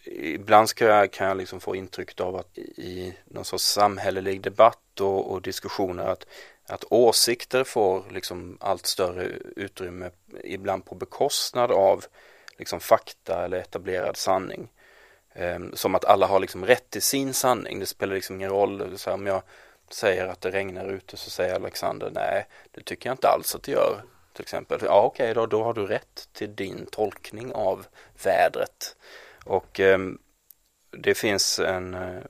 Ibland 0.05 0.75
kan 0.75 0.89
jag, 0.89 1.13
kan 1.13 1.29
jag 1.29 1.37
liksom 1.37 1.61
få 1.61 1.77
intrycket 1.77 2.21
av 2.21 2.37
att 2.37 2.59
i 2.59 3.15
någon 3.25 3.45
sorts 3.45 3.65
samhällelig 3.65 4.41
debatt 4.41 5.01
och, 5.01 5.33
och 5.33 5.43
diskussioner 5.43 6.05
att, 6.05 6.27
att 6.67 6.85
åsikter 6.91 7.65
får 7.65 8.05
liksom 8.11 8.59
allt 8.61 8.87
större 8.87 9.25
utrymme, 9.57 10.11
ibland 10.45 10.85
på 10.85 10.95
bekostnad 10.95 11.71
av 11.71 12.05
liksom 12.59 12.81
fakta 12.81 13.45
eller 13.45 13.57
etablerad 13.57 14.17
sanning. 14.17 14.69
Ehm, 15.35 15.77
som 15.77 15.95
att 15.95 16.05
alla 16.05 16.27
har 16.27 16.41
liksom 16.41 16.67
rätt 16.67 16.91
till 16.91 17.03
sin 17.03 17.35
sanning. 17.35 17.81
Det 17.81 17.87
spelar 17.87 18.15
liksom 18.15 18.37
ingen 18.37 18.51
roll 18.51 18.99
så 18.99 19.11
här, 19.11 19.15
om 19.15 19.27
jag 19.27 19.43
säger 19.91 20.27
att 20.27 20.41
det 20.41 20.51
regnar 20.51 20.89
ute 20.89 21.17
så 21.17 21.31
säger 21.31 21.55
Alexander 21.55 22.11
nej, 22.15 22.47
det 22.71 22.83
tycker 22.83 23.09
jag 23.09 23.15
inte 23.15 23.29
alls 23.29 23.55
att 23.55 23.63
det 23.63 23.73
gör. 23.73 24.05
Till 24.33 24.43
exempel, 24.43 24.81
ja 24.83 25.03
okej 25.03 25.31
okay, 25.31 25.35
då, 25.35 25.47
då 25.47 25.65
har 25.65 25.75
du 25.75 25.87
rätt 25.87 26.29
till 26.33 26.55
din 26.55 26.87
tolkning 26.87 27.53
av 27.53 27.87
vädret. 28.25 28.97
Och 29.51 29.81
eh, 29.81 29.99
det 30.91 31.15
finns 31.15 31.59
en, 31.59 31.95
eh, 31.95 32.23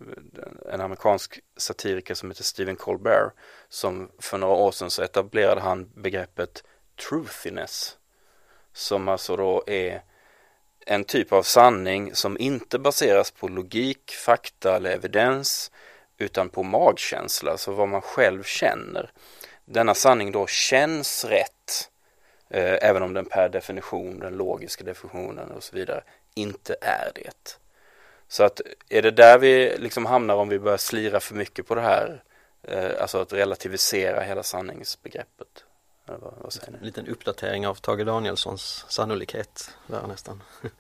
en 0.72 0.80
amerikansk 0.80 1.40
satiriker 1.56 2.14
som 2.14 2.30
heter 2.30 2.42
Stephen 2.42 2.76
Colbert 2.76 3.33
som 3.68 4.11
för 4.18 4.38
några 4.38 4.54
år 4.54 4.72
sedan 4.72 4.90
så 4.90 5.02
etablerade 5.02 5.61
han 5.61 5.90
begreppet 5.94 6.64
truthiness 7.09 7.98
som 8.72 9.09
alltså 9.09 9.37
då 9.37 9.64
är 9.66 10.02
en 10.87 11.04
typ 11.04 11.33
av 11.33 11.42
sanning 11.42 12.14
som 12.14 12.38
inte 12.38 12.78
baseras 12.78 13.30
på 13.30 13.48
logik, 13.48 14.11
fakta 14.11 14.76
eller 14.76 14.90
evidens 14.90 15.70
utan 16.18 16.48
på 16.48 16.62
magkänsla, 16.62 17.50
alltså 17.50 17.72
vad 17.72 17.88
man 17.88 18.02
själv 18.02 18.42
känner. 18.42 19.12
Denna 19.64 19.94
sanning 19.94 20.33
då 20.33 20.46
känns 20.46 21.24
rätt, 21.24 21.90
eh, 22.50 22.88
även 22.88 23.02
om 23.02 23.14
den 23.14 23.24
per 23.24 23.48
definition, 23.48 24.18
den 24.18 24.37
logiska 24.37 24.85
definitionen 24.85 25.50
och 25.50 25.62
så 25.62 25.76
vidare, 25.76 26.02
inte 26.35 26.77
är 26.81 27.12
det. 27.14 27.59
Så 28.29 28.45
att 28.45 28.61
är 28.88 29.03
det 29.03 29.11
där 29.11 29.38
vi 29.38 29.77
liksom 29.79 30.07
hamnar 30.07 30.35
om 30.35 30.49
vi 30.49 30.59
börjar 30.59 30.79
slira 30.79 31.21
för 31.21 31.35
mycket 31.35 31.66
på 31.66 31.75
det 31.75 31.81
här, 31.81 32.23
eh, 32.62 33.03
alltså 33.03 33.19
att 33.19 33.33
relativisera 33.33 34.21
hela 34.21 34.43
sanningsbegreppet? 34.43 35.64
Vad, 36.07 36.35
vad 36.40 36.53
säger 36.53 36.71
ni? 36.71 36.79
En 36.79 36.85
liten 36.85 37.07
uppdatering 37.07 37.66
av 37.66 37.75
Tage 37.75 38.05
Danielssons 38.05 38.85
sannolikhet 38.88 39.71
där 39.87 40.07
nästan. 40.07 40.43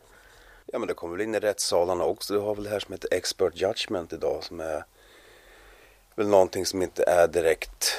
Ja 0.72 0.78
men 0.78 0.88
det 0.88 0.94
kommer 0.94 1.16
väl 1.16 1.24
in 1.24 1.34
i 1.34 1.38
rättssalarna 1.38 2.04
också. 2.04 2.34
Du 2.34 2.40
har 2.40 2.54
väl 2.54 2.64
det 2.64 2.70
här 2.70 2.80
som 2.80 2.92
heter 2.92 3.14
expert 3.14 3.52
judgment 3.56 4.12
idag 4.12 4.44
som 4.44 4.60
är 4.60 4.84
väl 6.14 6.28
någonting 6.28 6.66
som 6.66 6.82
inte 6.82 7.04
är 7.04 7.28
direkt 7.28 7.96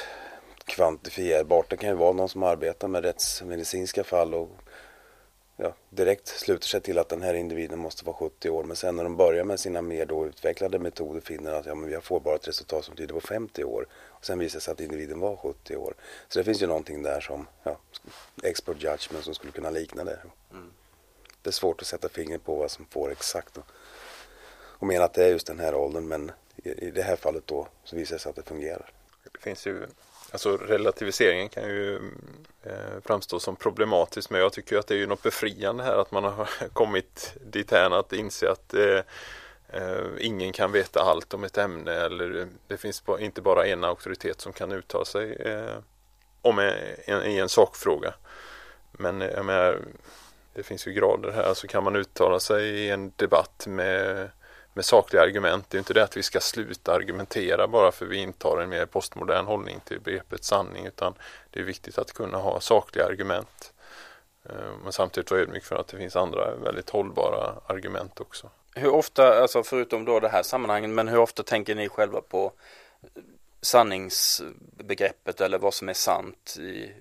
kvantifierbart. 0.65 1.69
Det 1.69 1.77
kan 1.77 1.89
ju 1.89 1.95
vara 1.95 2.13
någon 2.13 2.29
som 2.29 2.43
arbetar 2.43 2.87
med 2.87 3.03
rättsmedicinska 3.03 4.03
fall 4.03 4.33
och 4.33 4.49
ja, 5.61 5.73
direkt 5.89 6.27
sluter 6.27 6.67
sig 6.67 6.81
till 6.81 6.99
att 6.99 7.09
den 7.09 7.21
här 7.21 7.33
individen 7.33 7.79
måste 7.79 8.05
vara 8.05 8.15
70 8.15 8.49
år. 8.49 8.63
Men 8.63 8.75
sen 8.75 8.95
när 8.95 9.03
de 9.03 9.17
börjar 9.17 9.43
med 9.43 9.59
sina 9.59 9.81
mer 9.81 10.05
då 10.05 10.27
utvecklade 10.27 10.79
metoder 10.79 11.21
finner 11.21 11.53
att 11.53 11.65
ja, 11.65 11.75
men 11.75 11.89
vi 11.89 12.01
får 12.01 12.19
bara 12.19 12.35
ett 12.35 12.47
resultat 12.47 12.85
som 12.85 12.95
tyder 12.95 13.13
på 13.13 13.21
50 13.21 13.63
år. 13.63 13.87
Och 13.93 14.25
sen 14.25 14.39
visar 14.39 14.59
det 14.59 14.63
sig 14.63 14.71
att 14.71 14.79
individen 14.79 15.19
var 15.19 15.35
70 15.35 15.75
år. 15.75 15.93
Så 16.27 16.39
det 16.39 16.45
finns 16.45 16.61
ju 16.61 16.67
någonting 16.67 17.03
där 17.03 17.21
som 17.21 17.47
ja, 17.63 17.77
expert 18.43 18.83
judgment 18.83 19.25
som 19.25 19.35
skulle 19.35 19.51
kunna 19.51 19.69
likna 19.69 20.03
det. 20.03 20.19
Mm. 20.51 20.71
Det 21.41 21.49
är 21.49 21.51
svårt 21.51 21.81
att 21.81 21.87
sätta 21.87 22.09
fingret 22.09 22.43
på 22.43 22.55
vad 22.55 22.71
som 22.71 22.85
får 22.85 23.11
exakt 23.11 23.57
och, 23.57 23.65
och 24.53 24.87
mena 24.87 25.05
att 25.05 25.13
det 25.13 25.25
är 25.25 25.29
just 25.29 25.47
den 25.47 25.59
här 25.59 25.75
åldern. 25.75 26.07
Men 26.07 26.31
i, 26.55 26.69
i 26.69 26.91
det 26.91 27.03
här 27.03 27.15
fallet 27.15 27.47
då 27.47 27.67
så 27.83 27.95
visar 27.95 28.15
det 28.15 28.19
sig 28.19 28.29
att 28.29 28.35
det 28.35 28.43
fungerar. 28.43 28.91
Det 29.23 29.39
finns 29.39 29.67
ju 29.67 29.87
Alltså 30.31 30.57
relativiseringen 30.57 31.49
kan 31.49 31.63
ju 31.63 31.95
eh, 32.63 33.01
framstå 33.05 33.39
som 33.39 33.55
problematisk 33.55 34.29
men 34.29 34.41
jag 34.41 34.53
tycker 34.53 34.77
att 34.77 34.87
det 34.87 34.93
är 34.93 34.97
ju 34.97 35.07
något 35.07 35.23
befriande 35.23 35.83
här 35.83 35.97
att 35.97 36.11
man 36.11 36.23
har 36.23 36.47
kommit 36.73 37.33
dithän 37.41 37.93
att 37.93 38.13
inse 38.13 38.51
att 38.51 38.73
eh, 38.73 39.01
eh, 39.67 40.05
ingen 40.19 40.51
kan 40.53 40.71
veta 40.71 41.01
allt 41.01 41.33
om 41.33 41.43
ett 41.43 41.57
ämne 41.57 41.91
eller 41.91 42.47
det 42.67 42.77
finns 42.77 43.03
inte 43.19 43.41
bara 43.41 43.65
en 43.65 43.83
auktoritet 43.83 44.41
som 44.41 44.53
kan 44.53 44.71
uttala 44.71 45.05
sig 45.05 45.37
om 46.41 46.59
en, 46.59 47.23
i 47.25 47.37
en 47.37 47.49
sakfråga. 47.49 48.13
Men 48.91 49.21
jag 49.21 49.45
menar, 49.45 49.81
det 50.53 50.63
finns 50.63 50.87
ju 50.87 50.93
grader 50.93 51.31
här, 51.31 51.53
så 51.53 51.67
kan 51.67 51.83
man 51.83 51.95
uttala 51.95 52.39
sig 52.39 52.69
i 52.69 52.89
en 52.89 53.13
debatt 53.15 53.65
med 53.67 54.29
med 54.73 54.85
sakliga 54.85 55.23
argument. 55.23 55.65
Det 55.69 55.77
är 55.77 55.79
inte 55.79 55.93
det 55.93 56.03
att 56.03 56.17
vi 56.17 56.23
ska 56.23 56.39
sluta 56.39 56.93
argumentera 56.93 57.67
bara 57.67 57.91
för 57.91 58.05
vi 58.05 58.17
intar 58.17 58.61
en 58.61 58.69
mer 58.69 58.85
postmodern 58.85 59.45
hållning 59.45 59.79
till 59.85 59.99
begreppet 59.99 60.43
sanning 60.43 60.85
utan 60.85 61.13
det 61.49 61.59
är 61.59 61.63
viktigt 61.63 61.97
att 61.97 62.13
kunna 62.13 62.37
ha 62.37 62.59
sakliga 62.59 63.05
argument. 63.05 63.73
Eh, 64.43 64.71
men 64.83 64.91
samtidigt 64.91 65.31
vara 65.31 65.41
ödmjuk 65.41 65.63
för 65.63 65.75
att 65.75 65.87
det 65.87 65.97
finns 65.97 66.15
andra 66.15 66.55
väldigt 66.55 66.89
hållbara 66.89 67.53
argument 67.67 68.19
också. 68.19 68.49
Hur 68.75 68.89
ofta, 68.89 69.41
alltså 69.41 69.63
förutom 69.63 70.05
då 70.05 70.19
det 70.19 70.29
här 70.29 70.43
sammanhanget, 70.43 70.89
men 70.89 71.07
hur 71.07 71.17
ofta 71.17 71.43
tänker 71.43 71.75
ni 71.75 71.89
själva 71.89 72.21
på 72.21 72.51
sanningsbegreppet 73.61 75.41
eller 75.41 75.57
vad 75.57 75.73
som 75.73 75.89
är 75.89 75.93
sant 75.93 76.57
i, 76.59 76.91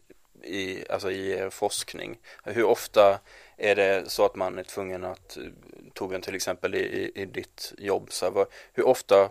i, 0.43 0.85
alltså 0.91 1.11
i 1.11 1.31
er 1.31 1.51
forskning? 1.51 2.19
Hur 2.45 2.65
ofta 2.65 3.19
är 3.57 3.77
det 3.77 4.11
så 4.11 4.25
att 4.25 4.35
man 4.35 4.59
är 4.59 4.63
tvungen 4.63 5.05
att, 5.05 5.39
Torbjörn 5.95 6.23
till 6.23 6.35
exempel 6.35 6.75
i, 6.75 7.13
i 7.15 7.25
ditt 7.25 7.73
jobb, 7.79 8.13
så 8.13 8.25
här, 8.25 8.47
hur 8.73 8.87
ofta 8.87 9.31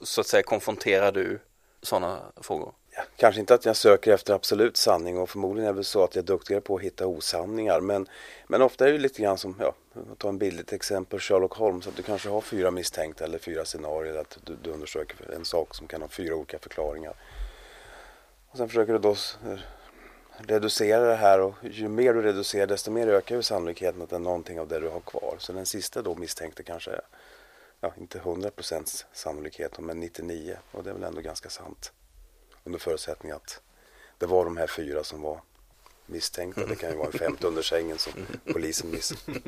så 0.00 0.20
att 0.20 0.26
säga 0.26 0.42
konfronterar 0.42 1.12
du 1.12 1.38
sådana 1.82 2.20
frågor? 2.36 2.72
Kanske 3.16 3.40
inte 3.40 3.54
att 3.54 3.64
jag 3.64 3.76
söker 3.76 4.12
efter 4.12 4.34
absolut 4.34 4.76
sanning 4.76 5.18
och 5.18 5.30
förmodligen 5.30 5.68
är 5.68 5.72
det 5.72 5.76
väl 5.76 5.84
så 5.84 6.04
att 6.04 6.14
jag 6.14 6.22
är 6.22 6.26
duktigare 6.26 6.60
på 6.60 6.76
att 6.76 6.82
hitta 6.82 7.06
osanningar 7.06 7.80
men, 7.80 8.08
men 8.46 8.62
ofta 8.62 8.88
är 8.88 8.92
det 8.92 8.98
lite 8.98 9.22
grann 9.22 9.38
som, 9.38 9.56
ja, 9.60 9.74
ta 10.18 10.28
en 10.28 10.38
billigt 10.38 10.72
exempel 10.72 11.20
Sherlock 11.20 11.56
Holmes 11.56 11.86
att 11.86 11.96
du 11.96 12.02
kanske 12.02 12.28
har 12.28 12.40
fyra 12.40 12.70
misstänkta 12.70 13.24
eller 13.24 13.38
fyra 13.38 13.64
scenarier 13.64 14.14
att 14.14 14.38
du, 14.44 14.56
du 14.62 14.70
undersöker 14.70 15.34
en 15.34 15.44
sak 15.44 15.74
som 15.74 15.86
kan 15.86 16.02
ha 16.02 16.08
fyra 16.08 16.34
olika 16.34 16.58
förklaringar. 16.58 17.14
Och 18.50 18.56
sen 18.56 18.68
försöker 18.68 18.92
du 18.92 18.98
då 18.98 19.16
reducera 20.46 21.00
det 21.08 21.16
här 21.16 21.40
och 21.40 21.54
ju 21.62 21.88
mer 21.88 22.14
du 22.14 22.22
reducerar 22.22 22.66
desto 22.66 22.90
mer 22.90 23.08
ökar 23.08 23.36
ju 23.36 23.42
sannolikheten 23.42 24.02
att 24.02 24.10
det 24.10 24.16
är 24.16 24.20
någonting 24.20 24.60
av 24.60 24.68
det 24.68 24.80
du 24.80 24.88
har 24.88 25.00
kvar. 25.00 25.36
Så 25.38 25.52
den 25.52 25.66
sista 25.66 26.02
då 26.02 26.14
misstänkte 26.14 26.62
kanske 26.62 27.00
ja 27.80 27.92
inte 27.98 28.18
100% 28.18 29.04
sannolikhet 29.12 29.80
men 29.80 30.00
99 30.00 30.56
och 30.72 30.84
det 30.84 30.90
är 30.90 30.94
väl 30.94 31.02
ändå 31.02 31.20
ganska 31.20 31.50
sant. 31.50 31.92
Under 32.64 32.78
förutsättning 32.78 33.32
att 33.32 33.60
det 34.18 34.26
var 34.26 34.44
de 34.44 34.56
här 34.56 34.66
fyra 34.66 35.04
som 35.04 35.22
var 35.22 35.40
misstänkta. 36.06 36.66
Det 36.66 36.76
kan 36.76 36.90
ju 36.90 36.96
vara 36.96 37.06
en 37.06 37.18
femte 37.18 37.46
under 37.46 37.62
sängen 37.62 37.98
som 37.98 38.12
polisen 38.52 38.90
missade. 38.90 39.40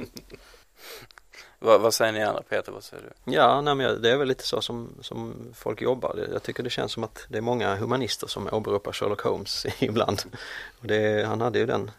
Vad, 1.65 1.81
vad, 1.81 1.95
säger 1.95 2.13
ni 2.13 2.23
andra 2.23 2.43
Peter, 2.43 2.73
vad 2.73 2.85
säger 2.85 3.03
du? 3.03 3.33
Ja, 3.33 3.61
nej, 3.61 3.75
men 3.75 4.03
det 4.03 4.11
är 4.11 4.17
väl 4.17 4.29
lite 4.29 4.47
så 4.47 4.61
som, 4.61 4.95
som 5.01 5.35
folk 5.55 5.83
jobbar. 5.83 6.29
Jag 6.33 6.43
tycker 6.43 6.63
det 6.63 6.71
känns 6.71 6.93
som 6.93 7.05
att 7.05 7.27
det 7.29 7.39
är 7.39 7.43
många 7.43 7.75
humanister 7.75 8.27
som 8.27 8.49
åberopar 8.53 8.93
Sherlock 8.93 9.21
Holmes 9.21 9.67
ibland. 9.79 10.23
Och 10.81 10.87
det, 10.87 11.27
han 11.27 11.41
hade 11.41 11.59
ju 11.59 11.67
den, 11.67 11.91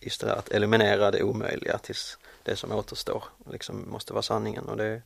just 0.00 0.20
det 0.20 0.26
där 0.26 0.36
att 0.36 0.48
eliminera 0.48 1.10
det 1.10 1.22
omöjliga 1.22 1.78
tills 1.78 2.18
det 2.42 2.56
som 2.56 2.72
återstår 2.72 3.24
liksom 3.50 3.90
måste 3.90 4.12
vara 4.12 4.22
sanningen. 4.22 4.64
Och 4.64 4.76
det, 4.76 5.02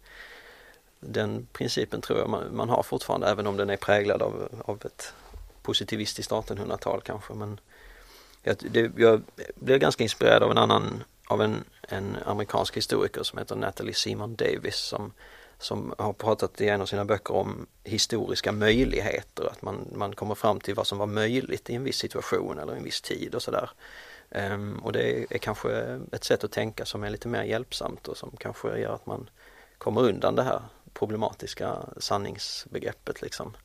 den 1.01 1.47
principen 1.53 2.01
tror 2.01 2.19
jag 2.19 2.29
man, 2.29 2.57
man 2.57 2.69
har 2.69 2.83
fortfarande 2.83 3.27
även 3.29 3.47
om 3.47 3.57
den 3.57 3.71
är 3.71 3.77
präglad 3.77 4.23
av, 4.23 4.49
av 4.65 4.83
ett 4.85 5.15
positivistiskt 5.63 6.33
1800-tal 6.33 7.01
kanske. 7.01 7.35
Men 7.35 7.61
jag, 8.43 8.57
det, 8.71 8.91
jag 8.97 9.23
blev 9.55 9.79
ganska 9.79 10.03
inspirerad 10.03 10.43
av 10.43 10.51
en 10.51 10.59
annan 10.59 11.05
av 11.31 11.43
en, 11.43 11.65
en 11.83 12.17
amerikansk 12.25 12.77
historiker 12.77 13.23
som 13.23 13.39
heter 13.39 13.57
Natalie 13.57 13.95
Simon 13.95 14.37
Davis 14.37 14.77
som, 14.77 15.13
som 15.59 15.95
har 15.99 16.13
pratat 16.13 16.61
i 16.61 16.69
en 16.69 16.81
av 16.81 16.87
sina 16.87 17.05
böcker 17.05 17.35
om 17.35 17.67
historiska 17.85 18.53
möjligheter, 18.53 19.45
att 19.45 19.63
man, 19.63 19.89
man 19.95 20.15
kommer 20.15 20.35
fram 20.35 20.61
till 20.61 20.75
vad 20.75 20.87
som 20.87 20.99
var 20.99 21.07
möjligt 21.07 21.71
i 21.71 21.75
en 21.75 21.85
viss 21.85 21.97
situation 21.97 22.59
eller 22.59 22.73
en 22.73 22.85
viss 22.85 23.01
tid 23.01 23.35
och 23.35 23.43
sådär. 23.43 23.71
Um, 24.31 24.79
och 24.79 24.93
det 24.93 25.33
är, 25.35 25.39
kanske 25.39 26.01
ett 26.13 26.25
sätt 26.25 26.45
att 26.45 26.53
tänka 26.53 26.85
som 26.85 27.05
är 27.05 27.11
lite 27.11 27.29
mer 27.29 27.43
hjälpsamt 27.43 28.09
och 28.09 28.17
som 28.17 28.31
kanske 28.39 28.79
gör 28.79 28.95
att 28.95 29.07
man 29.07 29.31
kommer 29.79 30.01
undan 30.01 30.35
det 30.35 30.43
här 30.43 30.63
problematiska 30.93 31.77
sanningsbegreppet 31.99 33.23
liksom. 33.23 33.57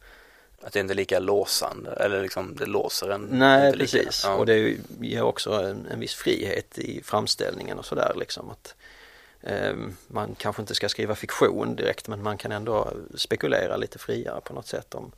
Att 0.66 0.74
det 0.74 0.80
inte 0.80 0.94
är 0.94 0.96
lika 0.96 1.20
låsande 1.20 1.92
eller 1.92 2.22
liksom 2.22 2.56
det 2.56 2.66
låser 2.66 3.10
en 3.10 3.22
Nej 3.22 3.74
precis 3.74 4.22
ja. 4.24 4.36
och 4.36 4.46
det 4.46 4.78
ger 5.00 5.22
också 5.22 5.52
en, 5.52 5.88
en 5.92 6.00
viss 6.00 6.14
frihet 6.14 6.78
i 6.78 7.04
framställningen 7.04 7.80
och 7.80 7.86
sådär 7.86 8.14
liksom 8.16 8.50
att 8.50 8.76
eh, 9.42 9.76
man 10.08 10.36
kanske 10.36 10.62
inte 10.62 10.76
ska 10.76 10.90
skriva 10.90 11.16
fiktion 11.16 11.76
direkt 11.76 12.08
men 12.08 12.24
man 12.24 12.38
kan 12.38 12.52
ändå 12.52 12.94
spekulera 13.16 13.78
lite 13.78 14.00
friare 14.00 14.42
på 14.42 14.54
något 14.54 14.68
sätt 14.68 14.96
om, 14.96 15.12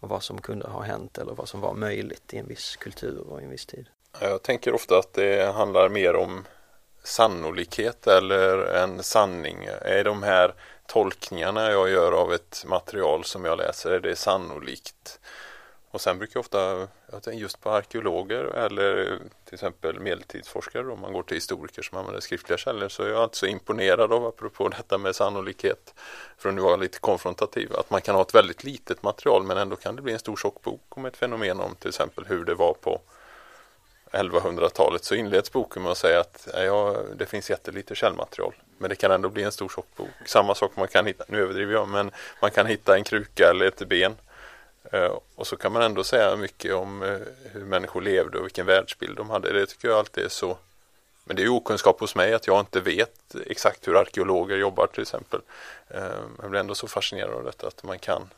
om 0.00 0.08
vad 0.08 0.22
som 0.22 0.40
kunde 0.40 0.66
ha 0.66 0.82
hänt 0.82 1.18
eller 1.18 1.32
vad 1.32 1.48
som 1.48 1.60
var 1.60 1.74
möjligt 1.74 2.34
i 2.34 2.38
en 2.38 2.46
viss 2.46 2.76
kultur 2.76 3.18
och 3.28 3.40
i 3.40 3.44
en 3.44 3.50
viss 3.50 3.66
tid. 3.66 3.86
Jag 4.20 4.42
tänker 4.42 4.74
ofta 4.74 4.98
att 4.98 5.12
det 5.12 5.52
handlar 5.52 5.88
mer 5.88 6.14
om 6.14 6.44
sannolikhet 7.02 8.06
eller 8.06 8.58
en 8.58 9.02
sanning. 9.02 9.68
Är 9.80 10.04
de 10.04 10.22
här 10.22 10.54
tolkningarna 10.86 11.70
jag 11.70 11.90
gör 11.90 12.12
av 12.12 12.32
ett 12.32 12.64
material 12.66 13.24
som 13.24 13.44
jag 13.44 13.58
läser, 13.58 13.90
är 13.90 14.00
det 14.00 14.16
sannolikt? 14.16 15.20
Och 15.90 16.00
sen 16.00 16.18
brukar 16.18 16.32
jag 16.36 16.40
ofta, 16.40 17.32
just 17.32 17.60
på 17.60 17.70
arkeologer 17.70 18.44
eller 18.44 19.18
till 19.44 19.54
exempel 19.54 20.00
medeltidsforskare 20.00 20.92
om 20.92 21.00
man 21.00 21.12
går 21.12 21.22
till 21.22 21.36
historiker 21.36 21.82
som 21.82 21.98
använder 21.98 22.20
skriftliga 22.20 22.58
källor 22.58 22.88
så 22.88 23.02
är 23.02 23.08
jag 23.08 23.20
alltså 23.20 23.46
imponerad 23.46 24.12
av, 24.12 24.26
apropå 24.26 24.68
detta 24.68 24.98
med 24.98 25.16
sannolikhet, 25.16 25.94
för 26.38 26.48
att 26.48 26.54
nu 26.54 26.60
vara 26.60 26.76
lite 26.76 26.98
konfrontativ, 26.98 27.76
att 27.76 27.90
man 27.90 28.00
kan 28.00 28.14
ha 28.14 28.22
ett 28.22 28.34
väldigt 28.34 28.64
litet 28.64 29.02
material 29.02 29.42
men 29.42 29.56
ändå 29.56 29.76
kan 29.76 29.96
det 29.96 30.02
bli 30.02 30.12
en 30.12 30.18
stor 30.18 30.36
tjock 30.36 30.62
bok 30.62 30.82
om 30.88 31.04
ett 31.04 31.16
fenomen 31.16 31.60
om 31.60 31.74
till 31.74 31.88
exempel 31.88 32.24
hur 32.28 32.44
det 32.44 32.54
var 32.54 32.74
på 32.74 33.00
1100-talet 34.12 35.04
så 35.04 35.14
inleds 35.14 35.52
boken 35.52 35.82
med 35.82 35.92
att 35.92 35.98
säga 35.98 36.20
att 36.20 36.48
ja, 36.54 36.96
det 37.16 37.26
finns 37.26 37.50
jättelite 37.50 37.94
källmaterial. 37.94 38.54
Men 38.78 38.90
det 38.90 38.96
kan 38.96 39.10
ändå 39.10 39.28
bli 39.28 39.42
en 39.42 39.52
stor 39.52 39.68
tjock 39.68 39.86
bok. 39.96 40.08
Samma 40.26 40.54
sak 40.54 40.72
man 40.76 40.88
kan 40.88 41.06
hitta, 41.06 41.24
nu 41.28 41.42
överdriver 41.42 41.72
jag, 41.72 41.88
men 41.88 42.10
man 42.42 42.50
kan 42.50 42.66
hitta 42.66 42.96
en 42.96 43.04
kruka 43.04 43.50
eller 43.50 43.66
ett 43.66 43.88
ben. 43.88 44.14
Eh, 44.92 45.18
och 45.34 45.46
så 45.46 45.56
kan 45.56 45.72
man 45.72 45.82
ändå 45.82 46.04
säga 46.04 46.36
mycket 46.36 46.74
om 46.74 47.02
eh, 47.02 47.18
hur 47.52 47.64
människor 47.64 48.00
levde 48.00 48.38
och 48.38 48.44
vilken 48.44 48.66
världsbild 48.66 49.16
de 49.16 49.30
hade. 49.30 49.52
Det 49.52 49.66
tycker 49.66 49.88
jag 49.88 49.98
alltid 49.98 50.24
är 50.24 50.28
så. 50.28 50.58
Men 51.24 51.36
det 51.36 51.42
är 51.42 51.48
okunskap 51.48 52.00
hos 52.00 52.14
mig 52.14 52.34
att 52.34 52.46
jag 52.46 52.60
inte 52.60 52.80
vet 52.80 53.34
exakt 53.46 53.88
hur 53.88 53.96
arkeologer 53.96 54.56
jobbar 54.56 54.86
till 54.86 55.02
exempel. 55.02 55.40
Eh, 55.88 56.02
jag 56.40 56.50
blir 56.50 56.60
ändå 56.60 56.74
så 56.74 56.88
fascinerad 56.88 57.34
av 57.34 57.44
detta 57.44 57.66
att 57.66 57.82
man 57.82 57.98
kan 57.98 58.30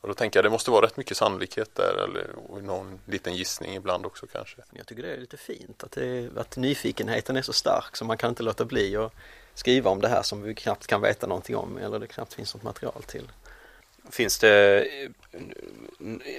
och 0.00 0.08
då 0.08 0.14
tänker 0.14 0.38
jag 0.38 0.44
det 0.44 0.50
måste 0.50 0.70
vara 0.70 0.86
rätt 0.86 0.96
mycket 0.96 1.16
sannolikhet 1.16 1.74
där 1.74 2.04
eller 2.04 2.26
någon 2.62 3.00
liten 3.06 3.34
gissning 3.34 3.74
ibland 3.74 4.06
också 4.06 4.26
kanske. 4.26 4.62
Jag 4.72 4.86
tycker 4.86 5.02
det 5.02 5.12
är 5.12 5.20
lite 5.20 5.36
fint 5.36 5.84
att, 5.84 5.92
det, 5.92 6.28
att 6.36 6.56
nyfikenheten 6.56 7.36
är 7.36 7.42
så 7.42 7.52
stark 7.52 7.96
så 7.96 8.04
man 8.04 8.18
kan 8.18 8.28
inte 8.28 8.42
låta 8.42 8.64
bli 8.64 8.96
att 8.96 9.12
skriva 9.54 9.90
om 9.90 10.00
det 10.00 10.08
här 10.08 10.22
som 10.22 10.42
vi 10.42 10.54
knappt 10.54 10.86
kan 10.86 11.00
veta 11.00 11.26
någonting 11.26 11.56
om 11.56 11.76
eller 11.78 11.98
det 11.98 12.06
knappt 12.06 12.34
finns 12.34 12.54
något 12.54 12.62
material 12.62 13.02
till. 13.02 13.28
Finns 14.10 14.38
det, 14.38 14.88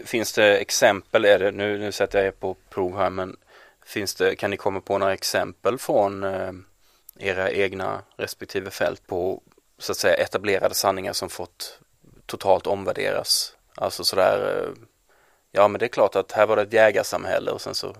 finns 0.05 0.33
det 0.33 0.57
exempel, 0.57 1.25
är 1.25 1.39
det, 1.39 1.51
nu, 1.51 1.77
nu 1.77 1.91
sätter 1.91 2.19
jag 2.19 2.27
er 2.27 2.31
på 2.31 2.55
prov 2.69 2.97
här, 2.97 3.09
men 3.09 3.37
finns 3.85 4.15
det, 4.15 4.35
kan 4.35 4.49
ni 4.49 4.57
komma 4.57 4.81
på 4.81 4.97
några 4.97 5.13
exempel 5.13 5.77
från 5.77 6.23
eh, 6.23 6.51
era 7.19 7.51
egna 7.51 8.01
respektive 8.17 8.71
fält 8.71 9.07
på 9.07 9.41
så 9.77 9.91
att 9.91 9.97
säga 9.97 10.15
etablerade 10.15 10.75
sanningar 10.75 11.13
som 11.13 11.29
fått 11.29 11.79
totalt 12.27 12.67
omvärderas? 12.67 13.53
Alltså 13.75 14.03
sådär, 14.03 14.63
eh, 14.63 14.69
ja 15.51 15.67
men 15.67 15.79
det 15.79 15.85
är 15.85 15.89
klart 15.89 16.15
att 16.15 16.31
här 16.31 16.47
var 16.47 16.55
det 16.55 16.61
ett 16.61 16.73
jägarsamhälle 16.73 17.51
och 17.51 17.61
sen 17.61 17.75
så 17.75 17.95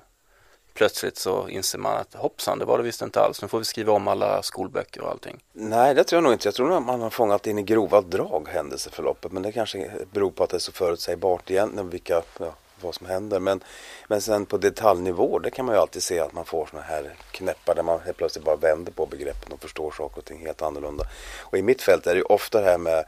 plötsligt 0.78 1.18
så 1.18 1.50
inser 1.50 1.80
man 1.80 1.98
att 1.98 2.13
hoppsan, 2.13 2.60
det 2.60 2.66
var 2.66 2.78
det 2.78 2.84
visst 2.84 3.02
inte 3.02 3.22
alls. 3.22 3.42
Nu 3.42 3.48
får 3.48 3.60
vi 3.60 3.66
skriva 3.66 3.94
om 3.94 4.08
alla 4.08 4.42
skolböcker 4.44 5.02
och 5.02 5.10
allting. 5.10 5.38
Nej, 5.54 5.96
det 5.96 6.04
tror 6.04 6.18
jag 6.18 6.24
nog 6.24 6.34
inte. 6.34 6.48
Jag 6.48 6.56
tror 6.56 6.78
att 6.78 6.84
man 6.84 7.02
har 7.02 7.10
fångat 7.10 7.48
in 7.48 7.60
i 7.60 7.63
grova 7.63 8.02
drag 8.02 8.48
händelseförloppet. 8.52 9.32
Men 9.32 9.44
det 9.44 9.52
kanske 9.52 9.92
beror 10.12 10.32
på 10.32 10.44
att 10.44 10.50
det 10.50 10.58
är 10.58 10.60
så 10.60 10.72
förutsägbart 10.72 11.52
egentligen 11.52 11.90
vilka, 11.90 12.22
ja, 12.40 12.54
vad 12.82 12.96
som 12.96 13.08
händer. 13.08 13.40
Men, 13.40 13.63
men 14.08 14.22
sen 14.22 14.46
på 14.46 14.58
detaljnivå, 14.58 15.40
det 15.40 15.52
kan 15.52 15.66
man 15.66 15.76
ju 15.76 15.82
alltid 15.82 16.04
se 16.04 16.20
att 16.20 16.34
man 16.34 16.46
får 16.46 16.66
sådana 16.66 16.86
här 16.86 17.13
knäppar 17.32 17.76
där 17.76 17.84
man 17.84 18.00
helt 18.00 18.18
plötsligt 18.18 18.46
bara 18.46 18.56
vänder 18.56 18.92
på 18.92 19.06
begreppen 19.06 19.54
och 19.54 19.62
förstår 19.62 19.92
saker 19.92 20.18
och 20.18 20.26
ting 20.26 20.46
helt 20.46 20.62
annorlunda. 20.62 21.04
Och 21.40 21.58
i 21.58 21.62
mitt 21.62 21.82
fält 21.82 22.08
är 22.08 22.13
det 22.13 22.20
ju 22.20 22.24
ofta 22.24 22.62
det 22.62 22.70
här 22.70 22.78
med 22.78 23.06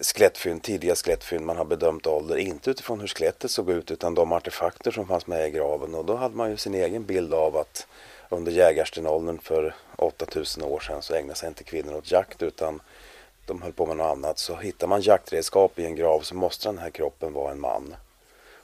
skelettfynd, 0.00 0.62
tidiga 0.62 0.94
skelettfynd. 0.94 1.46
Man 1.46 1.56
har 1.56 1.64
bedömt 1.64 2.06
ålder, 2.06 2.36
inte 2.36 2.70
utifrån 2.70 3.00
hur 3.00 3.06
skelettet 3.06 3.50
såg 3.50 3.70
ut 3.70 3.90
utan 3.90 4.14
de 4.14 4.32
artefakter 4.32 4.90
som 4.90 5.06
fanns 5.06 5.26
med 5.26 5.48
i 5.48 5.50
graven. 5.50 5.94
Och 5.94 6.04
då 6.04 6.16
hade 6.16 6.36
man 6.36 6.50
ju 6.50 6.56
sin 6.56 6.74
egen 6.74 7.04
bild 7.04 7.34
av 7.34 7.56
att 7.56 7.86
under 8.28 8.52
jägarstenåldern 8.52 9.38
för 9.38 9.74
8000 9.96 10.62
år 10.62 10.80
sedan 10.80 11.02
så 11.02 11.14
ägnade 11.14 11.38
sig 11.38 11.48
inte 11.48 11.64
kvinnor 11.64 11.96
åt 11.96 12.10
jakt 12.10 12.42
utan 12.42 12.80
de 13.46 13.62
höll 13.62 13.72
på 13.72 13.86
med 13.86 13.96
något 13.96 14.16
annat. 14.16 14.38
Så 14.38 14.56
hittar 14.56 14.86
man 14.86 15.00
jaktredskap 15.00 15.78
i 15.78 15.84
en 15.84 15.96
grav 15.96 16.20
så 16.20 16.34
måste 16.34 16.68
den 16.68 16.78
här 16.78 16.90
kroppen 16.90 17.32
vara 17.32 17.52
en 17.52 17.60
man. 17.60 17.94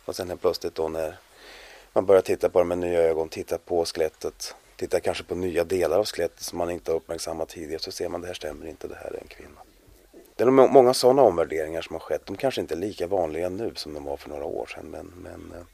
Och 0.05 0.17
sen 0.17 0.29
helt 0.29 0.41
plötsligt 0.41 0.75
då 0.75 0.89
när 0.89 1.17
man 1.93 2.07
börjar 2.07 2.23
titta 2.23 2.49
på 2.49 2.59
det 2.59 2.65
med 2.65 2.79
nya 2.79 3.01
ögon, 3.01 3.29
titta 3.29 3.59
på 3.59 3.85
skelettet, 3.85 4.55
titta 4.77 5.01
kanske 5.01 5.25
på 5.25 5.35
nya 5.35 5.65
delar 5.65 5.99
av 5.99 6.05
skelettet 6.05 6.41
som 6.41 6.59
man 6.59 6.71
inte 6.71 6.91
har 6.91 6.97
uppmärksammat 6.97 7.49
tidigare 7.49 7.83
så 7.83 7.93
ser 7.93 8.09
man 8.09 8.21
det 8.21 8.27
här 8.27 8.35
stämmer 8.35 8.67
inte, 8.67 8.89
det 8.89 8.95
här 8.95 9.11
är 9.11 9.21
en 9.21 9.29
kvinna. 9.29 9.61
Det 10.37 10.43
är 10.43 10.51
nog 10.51 10.71
många 10.71 10.95
sådana 10.95 11.23
omvärderingar 11.23 11.83
som 11.83 11.95
har 11.95 12.01
skett. 12.01 12.27
De 12.27 12.37
kanske 12.37 12.61
inte 12.61 12.75
är 12.75 12.79
lika 12.79 13.07
vanliga 13.07 13.49
nu 13.49 13.73
som 13.75 13.95
de 13.95 14.05
var 14.05 14.17
för 14.17 14.29
några 14.29 14.45
år 14.45 14.67
sedan. 14.67 14.87
Men, 14.91 15.13
men 15.23 15.53
eh, 15.59 15.65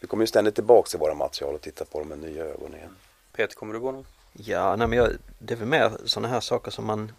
vi 0.00 0.06
kommer 0.06 0.22
ju 0.22 0.26
ständigt 0.26 0.54
tillbaka 0.54 0.88
till 0.88 0.98
våra 0.98 1.14
material 1.14 1.54
och 1.54 1.60
titta 1.60 1.84
på 1.84 1.98
dem 1.98 2.08
med 2.08 2.18
nya 2.18 2.44
ögon 2.44 2.74
igen. 2.74 2.96
Peter, 3.32 3.54
kommer 3.54 3.74
du 3.74 3.80
gå 3.80 3.92
någon? 3.92 4.06
Ja, 4.32 4.76
nej, 4.76 4.88
men 4.88 4.98
jag, 4.98 5.10
det 5.38 5.54
är 5.54 5.58
väl 5.58 5.68
mer 5.68 5.92
sådana 6.04 6.28
här 6.28 6.40
saker 6.40 6.70
som 6.70 6.86
man 6.86 7.12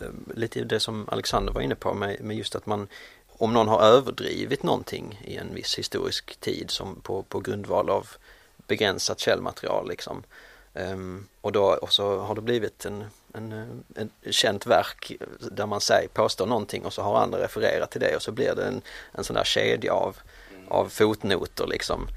eh, 0.00 0.08
lite 0.34 0.64
det 0.64 0.80
som 0.80 1.08
Alexander 1.08 1.52
var 1.52 1.60
inne 1.60 1.74
på 1.74 1.94
med, 1.94 2.20
med 2.20 2.36
just 2.36 2.54
att 2.54 2.66
man 2.66 2.88
om 3.38 3.52
någon 3.52 3.68
har 3.68 3.82
överdrivit 3.82 4.62
någonting 4.62 5.20
i 5.24 5.36
en 5.36 5.54
viss 5.54 5.78
historisk 5.78 6.40
tid 6.40 6.70
som 6.70 7.00
på, 7.00 7.22
på 7.22 7.40
grundval 7.40 7.90
av 7.90 8.08
begränsat 8.66 9.20
källmaterial 9.20 9.88
liksom. 9.88 10.22
Um, 10.74 11.28
och 11.40 11.52
då 11.52 11.78
och 11.82 11.92
så 11.92 12.18
har 12.18 12.34
det 12.34 12.40
blivit 12.40 12.84
en, 12.84 13.04
en, 13.34 13.52
eh, 13.52 14.02
en 14.02 14.32
känt 14.32 14.66
verk 14.66 15.12
där 15.50 15.66
man 15.66 15.80
säger, 15.80 16.08
påstår 16.08 16.46
någonting 16.46 16.84
och 16.84 16.92
så 16.92 17.02
har 17.02 17.18
andra 17.18 17.38
refererat 17.38 17.90
till 17.90 18.00
det 18.00 18.16
och 18.16 18.22
så 18.22 18.32
blir 18.32 18.54
det 18.54 18.64
en, 18.64 18.82
en 19.12 19.24
sån 19.24 19.36
där 19.36 19.44
kedja 19.44 19.92
av, 19.92 20.16
av 20.68 20.88
fotnoter 20.88 21.66
liksom. 21.66 22.08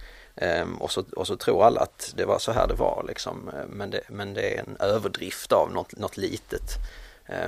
Um, 0.41 0.75
och, 0.75 0.91
så, 0.91 1.03
och 1.15 1.27
så 1.27 1.35
tror 1.35 1.63
alla 1.63 1.81
att 1.81 2.13
det 2.15 2.25
var 2.25 2.39
så 2.39 2.51
här 2.51 2.67
det 2.67 2.73
var 2.73 3.05
liksom. 3.07 3.49
Eh, 3.53 3.67
men 3.67 3.89
det, 3.89 4.01
men 4.07 4.33
det 4.33 4.57
är 4.57 4.59
en 4.59 4.77
överdrift 4.79 5.51
av 5.51 5.71
något, 5.71 5.97
något 5.97 6.17
litet. 6.17 6.75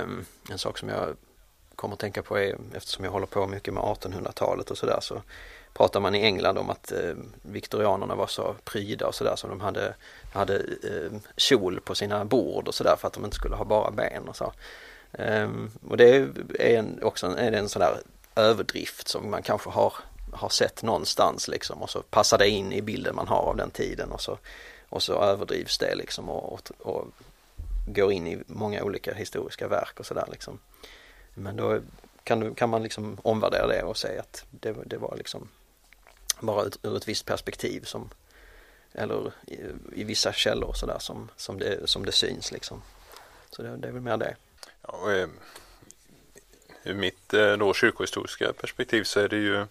Um, 0.02 0.24
en 0.50 0.58
sak 0.58 0.78
som 0.78 0.88
jag 0.88 1.16
kommer 1.74 1.94
att 1.94 2.00
tänka 2.00 2.22
på 2.22 2.38
är, 2.38 2.58
eftersom 2.74 3.04
jag 3.04 3.12
håller 3.12 3.26
på 3.26 3.46
mycket 3.46 3.74
med 3.74 3.82
1800-talet 3.82 4.70
och 4.70 4.78
sådär 4.78 4.98
så 5.00 5.22
pratar 5.80 6.00
man 6.00 6.14
i 6.14 6.24
England 6.24 6.58
om 6.58 6.70
att 6.70 6.92
eh, 6.92 7.14
viktorianerna 7.42 8.14
var 8.14 8.26
så 8.26 8.54
pryda 8.64 9.06
och 9.06 9.14
sådär 9.14 9.36
så 9.36 9.46
de 9.46 9.60
hade, 9.60 9.94
hade 10.32 10.56
eh, 10.58 11.18
kjol 11.36 11.80
på 11.80 11.94
sina 11.94 12.24
bord 12.24 12.68
och 12.68 12.74
sådär 12.74 12.96
för 12.98 13.06
att 13.06 13.12
de 13.12 13.24
inte 13.24 13.36
skulle 13.36 13.56
ha 13.56 13.64
bara 13.64 13.90
ben 13.90 14.28
och 14.28 14.36
så. 14.36 14.52
Um, 15.12 15.70
och 15.88 15.96
det 15.96 16.08
är 16.58 16.78
en, 16.78 17.02
också 17.02 17.26
en, 17.26 17.36
är 17.36 17.52
en 17.52 17.68
sån 17.68 17.80
där 17.80 18.00
överdrift 18.34 19.08
som 19.08 19.30
man 19.30 19.42
kanske 19.42 19.70
har, 19.70 19.92
har 20.32 20.48
sett 20.48 20.82
någonstans 20.82 21.48
liksom 21.48 21.82
och 21.82 21.90
så 21.90 22.02
passar 22.02 22.38
det 22.38 22.48
in 22.48 22.72
i 22.72 22.82
bilden 22.82 23.16
man 23.16 23.28
har 23.28 23.42
av 23.42 23.56
den 23.56 23.70
tiden 23.70 24.12
och 24.12 24.20
så, 24.20 24.38
och 24.88 25.02
så 25.02 25.22
överdrivs 25.22 25.78
det 25.78 25.94
liksom 25.94 26.28
och, 26.28 26.52
och, 26.52 26.70
och 26.78 27.06
går 27.86 28.12
in 28.12 28.26
i 28.26 28.38
många 28.46 28.82
olika 28.82 29.14
historiska 29.14 29.68
verk 29.68 30.00
och 30.00 30.06
sådär 30.06 30.28
liksom. 30.30 30.58
Men 31.34 31.56
då 31.56 31.80
kan, 32.24 32.54
kan 32.54 32.70
man 32.70 32.82
liksom 32.82 33.18
omvärdera 33.22 33.66
det 33.66 33.82
och 33.82 33.96
säga 33.96 34.20
att 34.20 34.44
det, 34.50 34.74
det 34.86 34.96
var 34.96 35.14
liksom 35.16 35.48
bara 36.46 36.64
ut, 36.64 36.78
ur 36.82 36.96
ett 36.96 37.08
visst 37.08 37.26
perspektiv 37.26 37.84
som 37.84 38.10
eller 38.92 39.32
i, 39.46 39.58
i 39.94 40.04
vissa 40.04 40.32
källor 40.32 40.72
sådär 40.72 40.98
som, 40.98 41.28
som, 41.36 41.58
det, 41.58 41.88
som 41.88 42.06
det 42.06 42.12
syns 42.12 42.52
liksom. 42.52 42.82
Så 43.50 43.62
det, 43.62 43.76
det 43.76 43.88
är 43.88 43.92
väl 43.92 44.02
mer 44.02 44.16
det. 44.16 44.36
Ja, 44.82 44.88
och, 44.88 45.12
eh, 45.12 45.28
ur 46.82 46.94
mitt 46.94 47.34
eh, 47.34 47.52
då 47.52 47.74
kyrkohistoriska 47.74 48.52
perspektiv 48.52 49.04
så 49.04 49.20
är 49.20 49.28
det 49.28 49.36
ju 49.36 49.66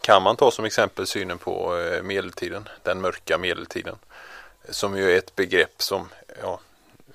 kan 0.00 0.22
man 0.22 0.36
ta 0.36 0.50
som 0.50 0.64
exempel 0.64 1.06
synen 1.06 1.38
på 1.38 1.78
eh, 1.78 2.02
medeltiden, 2.02 2.68
den 2.82 3.00
mörka 3.00 3.38
medeltiden 3.38 3.96
som 4.68 4.96
ju 4.96 5.12
är 5.12 5.18
ett 5.18 5.36
begrepp 5.36 5.82
som 5.82 6.08
ja, 6.42 6.60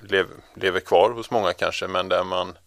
lev, 0.02 0.28
lever 0.54 0.80
kvar 0.80 1.10
hos 1.10 1.32
många 1.32 1.54
kanske 1.54 1.88
men 1.88 2.10
där 2.10 2.24
man 2.24 2.58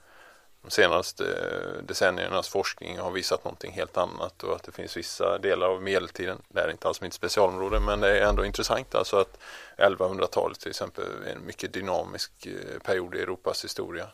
de 0.63 0.71
senaste 0.71 1.25
eh, 1.25 1.83
decenniernas 1.83 2.49
forskning 2.49 2.99
har 2.99 3.11
visat 3.11 3.45
någonting 3.45 3.73
helt 3.73 3.97
annat 3.97 4.43
och 4.43 4.57
att 4.57 4.63
det 4.63 4.73
finns 4.73 4.97
vissa 4.97 5.39
delar 5.39 5.67
av 5.67 5.83
medeltiden, 5.83 6.39
det 6.49 6.61
är 6.61 6.71
inte 6.71 6.89
alls 6.89 7.01
mitt 7.01 7.15
specialområde 7.15 7.81
men 7.81 8.01
det 8.01 8.19
är 8.19 8.29
ändå 8.29 8.45
intressant 8.45 8.95
alltså 8.95 9.17
att 9.17 9.39
1100-talet 9.77 10.61
till 10.61 10.71
exempel 10.71 11.05
är 11.27 11.33
en 11.33 11.47
mycket 11.47 11.73
dynamisk 11.73 12.47
eh, 12.47 12.79
period 12.79 13.15
i 13.15 13.19
Europas 13.19 13.65
historia. 13.65 14.07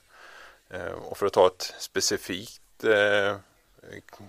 Eh, 0.70 0.92
och 0.92 1.18
för 1.18 1.26
att 1.26 1.32
ta 1.32 1.46
ett 1.46 1.74
specifikt 1.78 2.62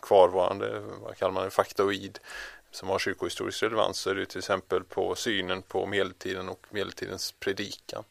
kvarvarande, 0.01 0.79
vad 0.79 1.17
kallar 1.17 1.32
man 1.32 1.43
det, 1.43 1.49
faktoid 1.49 2.19
som 2.71 2.89
har 2.89 2.99
kyrkohistorisk 2.99 3.63
relevans 3.63 3.99
så 3.99 4.10
är 4.10 4.15
det 4.15 4.25
till 4.25 4.38
exempel 4.38 4.84
på 4.84 5.15
synen 5.15 5.62
på 5.62 5.86
medeltiden 5.86 6.49
och 6.49 6.65
medeltidens 6.69 7.32
predikan. 7.32 8.03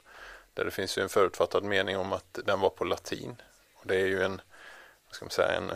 Där 0.54 0.64
det 0.64 0.70
finns 0.70 0.98
ju 0.98 1.02
en 1.02 1.08
förutfattad 1.08 1.64
mening 1.64 1.98
om 1.98 2.12
att 2.12 2.38
den 2.44 2.60
var 2.60 2.70
på 2.70 2.84
latin 2.84 3.36
det 3.88 3.96
är 3.96 4.06
ju 4.06 4.22
en, 4.22 4.40
vad 5.06 5.14
ska 5.14 5.24
man 5.24 5.30
säga, 5.30 5.52
en 5.52 5.70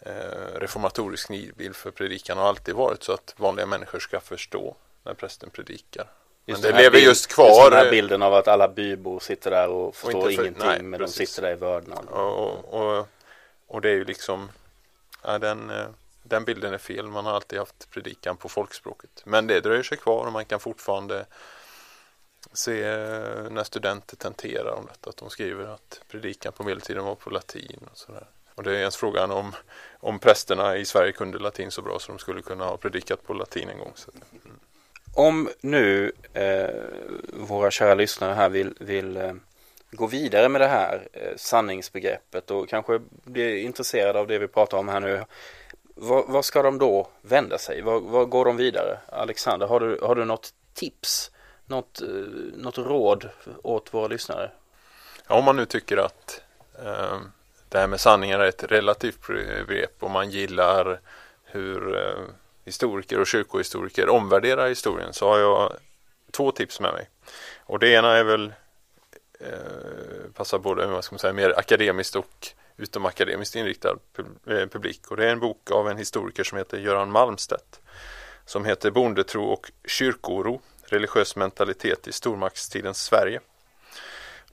eh, 0.00 0.60
reformatorisk 0.60 1.28
nidbild 1.28 1.76
för 1.76 1.90
predikan 1.90 2.38
har 2.38 2.48
alltid 2.48 2.74
varit 2.74 3.02
så 3.02 3.12
att 3.12 3.34
vanliga 3.36 3.66
människor 3.66 3.98
ska 3.98 4.20
förstå 4.20 4.76
när 5.02 5.14
prästen 5.14 5.50
predikar. 5.50 6.10
Just 6.46 6.62
men 6.62 6.72
det 6.72 6.78
lever 6.78 6.90
bild, 6.90 7.04
just 7.04 7.26
kvar. 7.32 7.46
Just 7.46 7.70
den 7.70 7.72
här 7.72 7.84
eh, 7.84 7.90
bilden 7.90 8.22
av 8.22 8.34
att 8.34 8.48
alla 8.48 8.68
bybor 8.68 9.20
sitter 9.20 9.50
där 9.50 9.68
och 9.68 9.96
förstår 9.96 10.18
och 10.18 10.24
för, 10.24 10.42
ingenting 10.42 10.66
nej, 10.66 10.82
men 10.82 11.00
precis. 11.00 11.18
de 11.18 11.26
sitter 11.26 11.42
där 11.42 11.52
i 11.52 11.54
vördnad. 11.54 12.06
Och, 12.08 12.74
och, 12.74 13.08
och, 13.66 13.80
det 13.80 13.90
är 13.90 13.94
ju 13.94 14.04
liksom, 14.04 14.50
ja, 15.22 15.38
den, 15.38 15.70
eh, 15.70 15.86
den 16.22 16.44
bilden 16.44 16.74
är 16.74 16.78
fel. 16.78 17.06
Man 17.06 17.26
har 17.26 17.32
alltid 17.32 17.58
haft 17.58 17.90
predikan 17.90 18.36
på 18.36 18.48
folkspråket. 18.48 19.22
Men 19.24 19.46
det 19.46 19.60
dröjer 19.60 19.82
sig 19.82 19.98
kvar 19.98 20.26
och 20.26 20.32
man 20.32 20.44
kan 20.44 20.60
fortfarande 20.60 21.26
se 22.52 22.82
eh, 22.82 23.50
när 23.50 23.64
studenter 23.64 24.16
tenterar 24.16 24.72
om 24.72 24.86
detta 24.86 25.10
att 25.10 25.16
de 25.16 25.30
skriver 25.30 25.64
att 25.64 26.00
predikan 26.08 26.52
på 26.52 26.64
medeltiden 26.64 27.04
var 27.04 27.14
på 27.14 27.30
latin 27.30 27.88
och 27.92 27.98
sådär. 27.98 28.26
Och 28.54 28.62
det 28.62 28.70
är 28.70 28.78
ens 28.78 28.96
frågan 28.96 29.30
om, 29.30 29.52
om 30.00 30.18
prästerna 30.18 30.76
i 30.76 30.84
Sverige 30.84 31.12
kunde 31.12 31.38
latin 31.38 31.70
så 31.70 31.82
bra 31.82 31.98
så 31.98 32.12
de 32.12 32.18
skulle 32.18 32.42
kunna 32.42 32.64
ha 32.64 32.76
predikat 32.76 33.26
på 33.26 33.34
latin 33.34 33.68
en 33.68 33.78
gång. 33.78 33.92
Så, 33.94 34.10
mm. 34.44 34.58
Om 35.14 35.48
nu 35.60 36.12
eh, 36.32 36.70
våra 37.32 37.70
kära 37.70 37.94
lyssnare 37.94 38.34
här 38.34 38.48
vill, 38.48 38.74
vill 38.80 39.16
eh, 39.16 39.32
gå 39.90 40.06
vidare 40.06 40.48
med 40.48 40.60
det 40.60 40.66
här 40.66 41.08
eh, 41.12 41.36
sanningsbegreppet 41.36 42.50
och 42.50 42.68
kanske 42.68 43.00
bli 43.08 43.62
intresserade 43.62 44.18
av 44.18 44.26
det 44.26 44.38
vi 44.38 44.48
pratar 44.48 44.78
om 44.78 44.88
här 44.88 45.00
nu. 45.00 45.24
Vad 46.26 46.44
ska 46.44 46.62
de 46.62 46.78
då 46.78 47.08
vända 47.22 47.58
sig? 47.58 47.82
Vad 47.82 48.30
går 48.30 48.44
de 48.44 48.56
vidare? 48.56 48.98
Alexander, 49.08 49.66
har 49.66 49.80
du, 49.80 50.00
har 50.02 50.14
du 50.14 50.24
något 50.24 50.54
tips? 50.74 51.30
Något, 51.70 52.00
eh, 52.00 52.08
något 52.54 52.78
råd 52.78 53.28
åt 53.62 53.94
våra 53.94 54.08
lyssnare? 54.08 54.50
Ja, 55.28 55.34
om 55.34 55.44
man 55.44 55.56
nu 55.56 55.66
tycker 55.66 55.96
att 55.96 56.42
eh, 56.84 57.20
det 57.68 57.78
här 57.78 57.86
med 57.86 58.00
sanningar 58.00 58.40
är 58.40 58.48
ett 58.48 58.64
relativt 58.64 59.26
begrepp 59.66 60.02
och 60.02 60.10
man 60.10 60.30
gillar 60.30 61.00
hur 61.44 61.96
eh, 61.96 62.24
historiker 62.64 63.20
och 63.20 63.26
kyrkohistoriker 63.26 64.08
omvärderar 64.08 64.68
historien 64.68 65.12
så 65.12 65.28
har 65.28 65.38
jag 65.38 65.72
två 66.30 66.52
tips 66.52 66.80
med 66.80 66.92
mig. 66.92 67.08
Och 67.58 67.78
det 67.78 67.88
ena 67.88 68.16
är 68.16 68.24
väl 68.24 68.52
eh, 69.40 70.32
passar 70.34 70.58
både 70.58 70.86
vad 70.86 71.04
ska 71.04 71.14
man 71.14 71.18
säga, 71.18 71.32
mer 71.32 71.58
akademiskt 71.58 72.16
och 72.16 72.48
utom 72.76 73.06
akademiskt 73.06 73.56
inriktad 73.56 73.96
eh, 74.46 74.66
publik. 74.66 75.10
Och 75.10 75.16
det 75.16 75.26
är 75.26 75.32
en 75.32 75.40
bok 75.40 75.70
av 75.70 75.88
en 75.88 75.96
historiker 75.96 76.44
som 76.44 76.58
heter 76.58 76.78
Göran 76.78 77.10
Malmstedt 77.10 77.80
som 78.50 78.64
heter 78.64 78.90
Bondetro 78.90 79.44
och 79.44 79.70
kyrkoro 79.84 80.60
religiös 80.90 81.36
mentalitet 81.36 82.08
i 82.08 82.12
stormaktstidens 82.12 83.02
Sverige. 83.02 83.40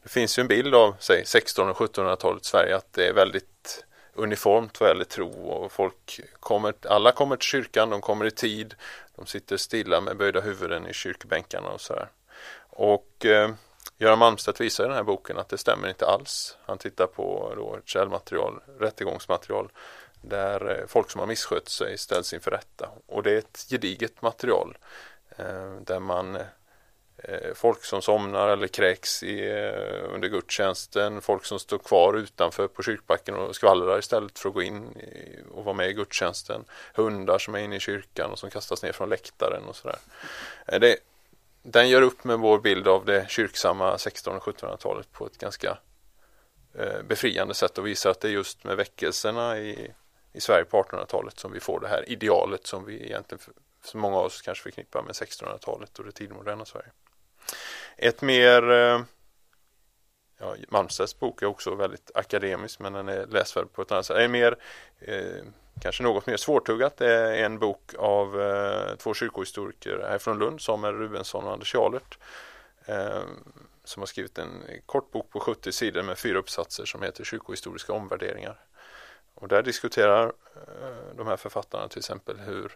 Det 0.04 0.10
finns 0.10 0.40
ju 0.40 0.42
en 0.42 0.48
bild 0.48 0.76
av 0.76 0.96
säg 1.00 1.22
1600 1.22 1.72
och 1.74 1.80
1700-talets 1.80 2.50
Sverige 2.50 2.76
att 2.76 2.94
det 2.94 3.08
är 3.08 3.14
väldigt 3.14 3.86
uniformt 4.14 4.80
vad 4.80 4.90
gäller 4.90 5.06
tro 5.06 5.30
och 5.30 5.72
folk 5.72 6.20
kommer, 6.40 6.74
alla 6.90 7.12
kommer 7.12 7.36
till 7.36 7.48
kyrkan, 7.48 7.90
de 7.90 8.02
kommer 8.02 8.26
i 8.26 8.32
tid, 8.32 8.76
de 9.16 9.26
sitter 9.26 9.58
stilla 9.58 10.02
med 10.02 10.18
böjda 10.18 10.42
huvuden 10.42 10.88
i 10.88 10.94
kyrkbänkarna 10.94 11.70
och 11.70 11.82
sådär. 11.82 12.10
Och 12.70 13.26
eh, 13.26 13.50
Göran 13.98 14.20
Malmstedt 14.20 14.62
visar 14.62 14.84
i 14.84 14.88
den 14.88 14.96
här 14.96 15.04
boken 15.04 15.38
att 15.38 15.50
det 15.50 15.58
stämmer 15.58 15.90
inte 15.90 16.06
alls. 16.06 16.58
Han 16.66 16.78
tittar 16.78 17.08
på 17.08 17.54
då 17.56 17.76
ett 17.76 17.88
källmaterial, 17.88 18.60
rättegångsmaterial 18.80 19.72
där 20.22 20.80
eh, 20.80 20.88
folk 20.88 21.12
som 21.12 21.20
har 21.20 21.28
misskött 21.28 21.70
sig 21.70 21.98
ställs 21.98 22.34
inför 22.34 22.52
rätta. 22.52 22.90
Och 23.06 23.24
det 23.24 23.32
är 23.32 23.38
ett 23.38 23.66
gediget 23.70 24.22
material 24.22 24.78
Eh, 25.38 25.72
där 25.82 26.00
man 26.00 26.36
eh, 27.18 27.54
folk 27.54 27.84
som 27.84 28.02
somnar 28.02 28.50
eller 28.50 28.68
kräks 28.68 29.24
i, 29.24 29.50
eh, 29.50 30.14
under 30.14 30.28
gudstjänsten, 30.28 31.22
folk 31.22 31.46
som 31.46 31.60
står 31.60 31.78
kvar 31.78 32.14
utanför 32.14 32.68
på 32.68 32.84
kyrkbacken 32.84 33.36
och 33.36 33.56
skvallrar 33.56 34.00
istället 34.00 34.40
för 34.40 34.50
att 34.50 34.56
gå 34.56 34.62
in 34.62 34.88
och 35.52 35.64
vara 35.64 35.76
med 35.76 35.90
i 35.90 35.94
gudstjänsten, 35.94 36.66
hundar 36.94 37.40
som 37.40 37.56
är 37.56 37.60
inne 37.60 37.76
i 37.76 37.80
kyrkan 37.80 38.32
och 38.32 38.40
som 38.40 38.50
kastas 38.50 38.84
ner 38.84 38.92
från 38.92 39.10
läktaren 39.10 39.64
och 39.64 39.76
sådär. 39.76 40.00
Det, 40.66 40.98
den 41.64 41.90
gör 41.90 42.02
upp 42.02 42.24
med 42.24 42.40
vår 42.40 42.60
bild 42.60 42.88
av 42.88 43.06
det 43.06 43.30
kyrksamma 43.30 43.96
1600 43.96 44.42
och 44.46 44.56
1700-talet 44.56 45.12
på 45.12 45.26
ett 45.26 45.38
ganska 45.38 45.78
befriande 47.04 47.54
sätt 47.54 47.78
och 47.78 47.88
visar 47.88 48.10
att 48.10 48.20
det 48.20 48.28
är 48.28 48.32
just 48.32 48.64
med 48.64 48.78
väckelserna 48.78 49.60
i 49.60 49.92
i 50.38 50.42
Sverige 50.42 50.66
på 50.66 50.84
1800-talet 50.84 51.40
som 51.40 51.52
vi 51.52 51.60
får 51.60 51.80
det 51.80 51.88
här 51.88 52.10
idealet 52.10 52.68
som 52.68 52.86
vi 52.86 53.06
egentligen, 53.06 53.40
som 53.88 54.00
många 54.00 54.18
av 54.18 54.26
oss 54.26 54.42
kanske 54.42 54.64
förknippar 54.64 55.02
med 55.02 55.12
1600-talet 55.12 56.00
och 56.00 56.06
det 56.06 56.12
tidigmoderna 56.12 56.66
Sverige. 56.66 56.92
Ett 57.98 58.22
mer, 58.22 58.72
eh, 58.72 59.02
ja, 60.38 60.56
Malmstedts 60.68 61.20
bok 61.20 61.42
är 61.42 61.46
också 61.46 61.76
väldigt 61.76 62.12
akademisk 62.16 62.80
men 62.80 62.94
den 62.94 63.10
är 63.10 63.26
läsvärd 63.26 63.74
på 63.74 63.82
ett 63.82 63.92
annat 63.92 64.06
sätt. 64.06 64.18
Det 64.18 64.24
är 64.24 64.28
mer, 64.28 64.56
eh, 65.00 65.44
kanske 65.82 66.04
något 66.04 66.26
mer 66.26 66.38
svårtuggat. 66.38 66.98
Det 66.98 67.14
är 67.14 67.44
en 67.46 67.60
bok 67.60 67.94
av 67.98 68.42
eh, 68.42 68.96
två 68.96 69.14
kyrkohistoriker 69.14 70.06
här 70.10 70.18
från 70.18 70.40
Lund, 70.40 70.62
Samuel 70.62 70.96
Rubensson 70.96 71.44
och 71.44 71.54
Anders 71.54 71.74
Jarlert. 71.74 72.18
Eh, 72.86 73.24
som 73.84 74.02
har 74.02 74.08
skrivit 74.08 74.38
en 74.38 74.64
kort 74.86 75.12
bok 75.12 75.30
på 75.30 75.40
70 75.40 75.72
sidor 75.72 76.04
med 76.04 76.18
fyra 76.18 76.38
uppsatser 76.38 76.86
som 76.86 77.02
heter 77.02 77.24
Kyrkohistoriska 77.24 77.94
omvärderingar. 77.94 78.60
Och 79.34 79.48
där 79.48 79.64
diskuterar 79.64 80.26
eh, 80.56 81.16
de 81.16 81.28
här 81.28 81.38
författarna 81.38 81.88
till 81.88 82.00
exempel 82.00 82.38
hur 82.38 82.66
eh, 82.66 82.70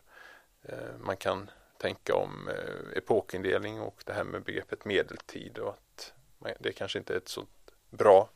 Eh, 0.64 0.98
man 1.00 1.18
kan 1.18 1.50
tänka 1.78 2.16
om 2.16 2.48
eh, 2.48 2.98
epokindelning 2.98 3.82
och 3.82 4.04
det 4.06 4.14
här 4.14 4.24
med 4.24 4.44
begreppet 4.44 4.86
medeltid 4.86 5.58
och 5.58 5.70
att 5.70 6.14
det 6.60 6.74
kanske 6.74 7.00
inte 7.00 7.14
är 7.14 7.18
ett 7.18 7.30
så 7.30 7.46
bra 7.90 8.30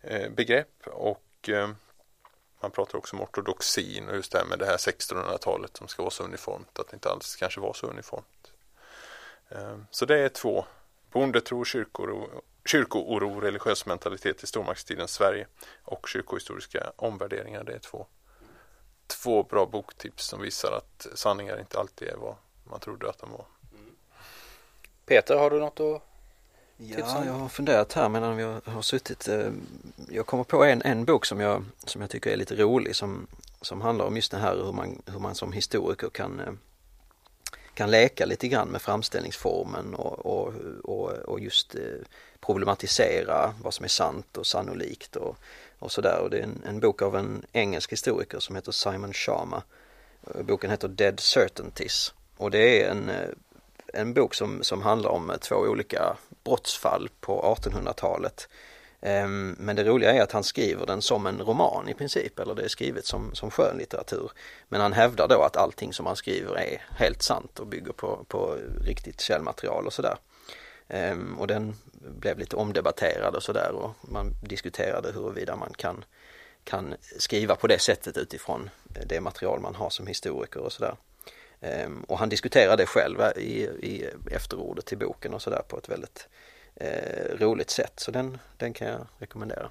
eh, 0.00 0.30
begrepp 0.30 0.86
och 0.86 1.20
man 2.60 2.70
pratar 2.70 2.98
också 2.98 3.16
om 3.16 3.22
ortodoxin 3.22 4.08
och 4.08 4.16
just 4.16 4.32
det 4.32 4.38
här 4.38 4.46
med 4.46 4.58
det 4.58 4.66
här 4.66 4.76
1600-talet 4.76 5.76
som 5.76 5.88
ska 5.88 6.02
vara 6.02 6.10
så 6.10 6.24
uniformt 6.24 6.78
att 6.78 6.88
det 6.88 6.94
inte 6.94 7.10
alls 7.10 7.36
kanske 7.36 7.60
var 7.60 7.72
så 7.72 7.86
uniformt. 7.86 8.52
Så 9.90 10.06
det 10.06 10.18
är 10.18 10.28
två 10.28 10.64
bondetro, 11.10 11.64
kyrkor 11.64 12.42
kyrkooro, 12.64 13.40
religiös 13.40 13.86
mentalitet 13.86 14.42
i 14.42 14.46
stormaktstidens 14.46 15.12
Sverige 15.12 15.46
och 15.82 16.08
kyrkohistoriska 16.08 16.92
omvärderingar. 16.96 17.64
Det 17.64 17.74
är 17.74 17.78
två, 17.78 18.06
två 19.06 19.42
bra 19.42 19.66
boktips 19.66 20.26
som 20.26 20.40
visar 20.40 20.72
att 20.72 21.06
sanningar 21.14 21.60
inte 21.60 21.78
alltid 21.78 22.08
är 22.08 22.16
vad 22.16 22.34
man 22.64 22.80
trodde 22.80 23.08
att 23.10 23.18
de 23.18 23.30
var. 23.30 23.44
Peter, 25.06 25.36
har 25.36 25.50
du 25.50 25.60
något 25.60 25.80
att 25.80 26.02
Ja, 26.76 27.24
jag 27.26 27.32
har 27.32 27.48
funderat 27.48 27.92
här 27.92 28.08
medan 28.08 28.36
vi 28.36 28.42
har 28.64 28.82
suttit. 28.82 29.28
Eh, 29.28 29.50
jag 30.08 30.26
kommer 30.26 30.44
på 30.44 30.64
en, 30.64 30.82
en 30.82 31.04
bok 31.04 31.26
som 31.26 31.40
jag, 31.40 31.64
som 31.84 32.00
jag 32.00 32.10
tycker 32.10 32.30
är 32.30 32.36
lite 32.36 32.56
rolig 32.56 32.96
som, 32.96 33.26
som 33.60 33.80
handlar 33.80 34.04
om 34.04 34.16
just 34.16 34.30
det 34.30 34.38
här 34.38 34.56
hur 34.56 34.72
man, 34.72 35.02
hur 35.06 35.18
man 35.18 35.34
som 35.34 35.52
historiker 35.52 36.10
kan 36.10 36.40
eh, 36.40 36.52
kan 37.74 37.90
leka 37.90 38.26
lite 38.26 38.48
grann 38.48 38.68
med 38.68 38.82
framställningsformen 38.82 39.94
och, 39.94 40.26
och, 40.26 40.54
och, 40.84 41.10
och 41.10 41.40
just 41.40 41.74
eh, 41.74 41.80
problematisera 42.40 43.54
vad 43.62 43.74
som 43.74 43.84
är 43.84 43.88
sant 43.88 44.36
och 44.36 44.46
sannolikt 44.46 45.16
och, 45.16 45.36
och 45.78 45.92
sådär. 45.92 46.18
Och 46.18 46.30
det 46.30 46.38
är 46.38 46.42
en, 46.42 46.62
en, 46.66 46.80
bok 46.80 47.02
av 47.02 47.16
en 47.16 47.42
engelsk 47.52 47.92
historiker 47.92 48.38
som 48.38 48.56
heter 48.56 48.72
Simon 48.72 49.12
Sharma. 49.12 49.62
Eh, 50.34 50.42
boken 50.42 50.70
heter 50.70 50.88
Dead 50.88 51.20
Certainties 51.20 52.14
och 52.36 52.50
det 52.50 52.82
är 52.82 52.90
en, 52.90 53.08
eh, 53.08 53.28
en 53.94 54.14
bok 54.14 54.34
som, 54.34 54.62
som 54.62 54.82
handlar 54.82 55.10
om 55.10 55.30
eh, 55.30 55.36
två 55.36 55.56
olika 55.56 56.16
brottsfall 56.44 57.08
på 57.20 57.56
1800-talet 57.60 58.48
ehm, 59.00 59.56
men 59.58 59.76
det 59.76 59.84
roliga 59.84 60.12
är 60.12 60.22
att 60.22 60.32
han 60.32 60.44
skriver 60.44 60.86
den 60.86 61.02
som 61.02 61.26
en 61.26 61.40
roman 61.40 61.88
i 61.88 61.94
princip, 61.94 62.38
eller 62.38 62.54
det 62.54 62.62
är 62.62 62.68
skrivet 62.68 63.06
som, 63.06 63.34
som 63.34 63.50
skönlitteratur. 63.50 64.30
Men 64.68 64.80
han 64.80 64.92
hävdar 64.92 65.28
då 65.28 65.42
att 65.42 65.56
allting 65.56 65.92
som 65.92 66.06
han 66.06 66.16
skriver 66.16 66.58
är 66.58 66.82
helt 66.96 67.22
sant 67.22 67.60
och 67.60 67.66
bygger 67.66 67.92
på, 67.92 68.24
på 68.28 68.58
riktigt 68.80 69.20
källmaterial 69.20 69.86
och 69.86 69.92
sådär. 69.92 70.16
Ehm, 70.88 71.38
och 71.38 71.46
den 71.46 71.74
blev 71.92 72.38
lite 72.38 72.56
omdebatterad 72.56 73.34
och 73.34 73.42
sådär 73.42 73.70
och 73.72 73.90
man 74.00 74.34
diskuterade 74.42 75.12
huruvida 75.12 75.56
man 75.56 75.72
kan, 75.74 76.04
kan 76.64 76.94
skriva 77.18 77.54
på 77.54 77.66
det 77.66 77.78
sättet 77.78 78.16
utifrån 78.16 78.70
det 79.06 79.20
material 79.20 79.60
man 79.60 79.74
har 79.74 79.90
som 79.90 80.06
historiker 80.06 80.60
och 80.60 80.72
sådär. 80.72 80.96
Ehm, 81.60 82.04
och 82.04 82.18
han 82.18 82.28
diskuterade 82.28 82.82
det 82.82 82.86
själv 82.86 83.20
eh, 83.20 83.42
i, 83.42 83.62
i 83.62 84.10
efterordet 84.30 84.86
till 84.86 84.98
boken 84.98 85.34
och 85.34 85.42
sådär 85.42 85.62
på 85.68 85.78
ett 85.78 85.88
väldigt 85.88 86.28
eh, 86.74 87.38
roligt 87.38 87.70
sätt. 87.70 87.92
Så 87.96 88.10
den, 88.10 88.38
den 88.56 88.72
kan 88.72 88.88
jag 88.88 89.06
rekommendera. 89.18 89.70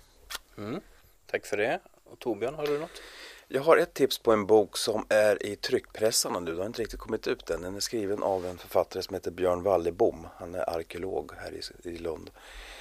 Mm. 0.58 0.82
Tack 1.26 1.46
för 1.46 1.58
det. 1.58 1.80
Och 2.04 2.20
Torbjörn, 2.20 2.56
har 2.56 2.66
du 2.66 2.80
något? 2.80 3.02
Jag 3.48 3.62
har 3.62 3.78
ett 3.78 3.94
tips 3.94 4.20
på 4.20 4.32
en 4.32 4.46
bok 4.46 4.78
som 4.78 5.06
är 5.10 5.46
i 5.46 5.56
tryckpressarna 5.56 6.40
nu. 6.40 6.52
Den 6.52 6.60
har 6.60 6.66
inte 6.66 6.82
riktigt 6.82 7.00
kommit 7.00 7.28
ut 7.28 7.50
än. 7.50 7.62
Den 7.62 7.76
är 7.76 7.80
skriven 7.80 8.24
av 8.24 8.46
en 8.46 8.58
författare 8.58 9.04
som 9.04 9.14
heter 9.14 9.32
Björn 9.32 9.64
Wallebom. 9.64 10.28
Han 10.36 10.56
är 10.56 10.70
arkeolog 10.70 11.32
här 11.38 11.54
i, 11.84 11.98
Lund. 11.98 12.32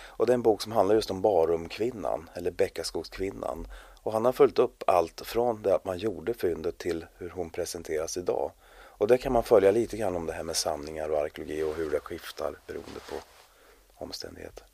Och 0.06 0.26
det 0.26 0.32
är 0.32 0.34
en 0.34 0.42
bok 0.42 0.62
som 0.62 0.72
handlar 0.72 0.94
just 0.94 1.10
om 1.10 1.22
Barumkvinnan, 1.22 2.30
eller 2.34 2.50
Bäckaskogskvinnan. 2.50 3.66
Och 4.02 4.12
han 4.12 4.24
har 4.24 4.32
följt 4.32 4.58
upp 4.58 4.82
allt 4.86 5.20
från 5.24 5.62
det 5.62 5.74
att 5.74 5.84
man 5.84 5.98
gjorde 5.98 6.34
fyndet 6.34 6.78
till 6.78 7.06
hur 7.18 7.30
hon 7.30 7.50
presenteras 7.50 8.16
idag. 8.16 8.52
Och 8.74 9.06
där 9.06 9.16
kan 9.16 9.32
man 9.32 9.42
följa 9.42 9.70
lite 9.70 9.96
grann 9.96 10.16
om 10.16 10.26
det 10.26 10.32
här 10.32 10.42
med 10.42 10.56
sanningar 10.56 11.08
och 11.08 11.18
arkeologi 11.18 11.62
och 11.62 11.74
hur 11.74 11.90
det 11.90 12.00
skiftar 12.00 12.54
beroende 12.66 13.00
på 13.10 13.16
omständigheter. 13.94 14.64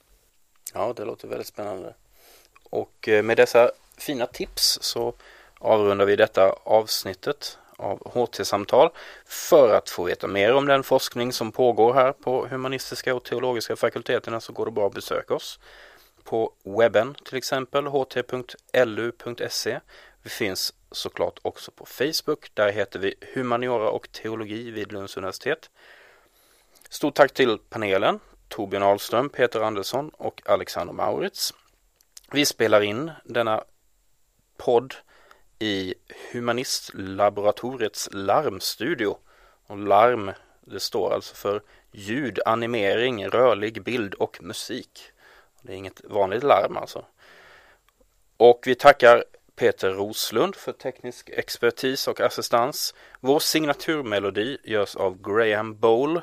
Ja, 0.74 0.92
det 0.96 1.04
låter 1.04 1.28
väldigt 1.28 1.46
spännande. 1.46 1.94
Och 2.70 3.08
eh, 3.08 3.22
med 3.22 3.36
dessa 3.36 3.70
fina 3.96 4.26
tips 4.26 4.78
så 4.82 5.14
avrundar 5.58 6.06
vi 6.06 6.16
detta 6.16 6.52
avsnittet 6.64 7.58
av 7.76 8.12
HT-samtal. 8.14 8.90
För 9.26 9.74
att 9.74 9.90
få 9.90 10.04
veta 10.04 10.26
mer 10.26 10.54
om 10.54 10.66
den 10.66 10.82
forskning 10.82 11.32
som 11.32 11.52
pågår 11.52 11.94
här 11.94 12.12
på 12.12 12.46
humanistiska 12.46 13.14
och 13.14 13.24
teologiska 13.24 13.76
fakulteterna 13.76 14.40
så 14.40 14.52
går 14.52 14.64
det 14.64 14.72
bra 14.72 14.86
att 14.86 14.94
besöka 14.94 15.34
oss 15.34 15.58
på 16.24 16.52
webben 16.64 17.14
till 17.24 17.36
exempel 17.36 17.86
ht.lu.se. 17.86 19.80
Vi 20.22 20.30
finns 20.30 20.74
såklart 20.90 21.38
också 21.42 21.70
på 21.70 21.86
Facebook. 21.86 22.50
Där 22.54 22.72
heter 22.72 22.98
vi 22.98 23.14
Humaniora 23.34 23.90
och 23.90 24.12
teologi 24.12 24.70
vid 24.70 24.92
Lunds 24.92 25.16
universitet. 25.16 25.70
Stort 26.90 27.14
tack 27.14 27.34
till 27.34 27.58
panelen 27.68 28.20
Torbjörn 28.48 28.82
Ahlström, 28.82 29.28
Peter 29.28 29.60
Andersson 29.60 30.08
och 30.08 30.42
Alexander 30.44 30.94
Maurits. 30.94 31.54
Vi 32.32 32.46
spelar 32.46 32.80
in 32.80 33.10
denna 33.24 33.64
podd 34.56 34.94
i 35.58 35.94
Humanistlaboratoriets 36.32 38.08
larmstudio. 38.12 39.16
Och 39.66 39.78
larm, 39.78 40.32
det 40.60 40.80
står 40.80 41.12
alltså 41.12 41.34
för 41.34 41.62
ljud, 41.92 42.40
animering, 42.46 43.28
rörlig 43.28 43.82
bild 43.82 44.14
och 44.14 44.42
musik. 44.42 45.00
Det 45.62 45.72
är 45.72 45.76
inget 45.76 46.04
vanligt 46.04 46.42
larm 46.42 46.76
alltså. 46.76 47.04
Och 48.36 48.62
vi 48.66 48.74
tackar 48.74 49.24
Peter 49.56 49.90
Roslund 49.90 50.56
för 50.56 50.72
teknisk 50.72 51.28
expertis 51.28 52.08
och 52.08 52.20
assistans. 52.20 52.94
Vår 53.20 53.38
signaturmelodi 53.38 54.58
görs 54.64 54.96
av 54.96 55.22
Graham 55.22 55.78
Bowl. 55.78 56.20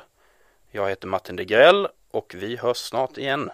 Jag 0.70 0.88
heter 0.88 1.08
Martin 1.08 1.36
Degrell 1.36 1.88
och 2.10 2.34
vi 2.38 2.56
hörs 2.56 2.76
snart 2.76 3.18
igen. 3.18 3.50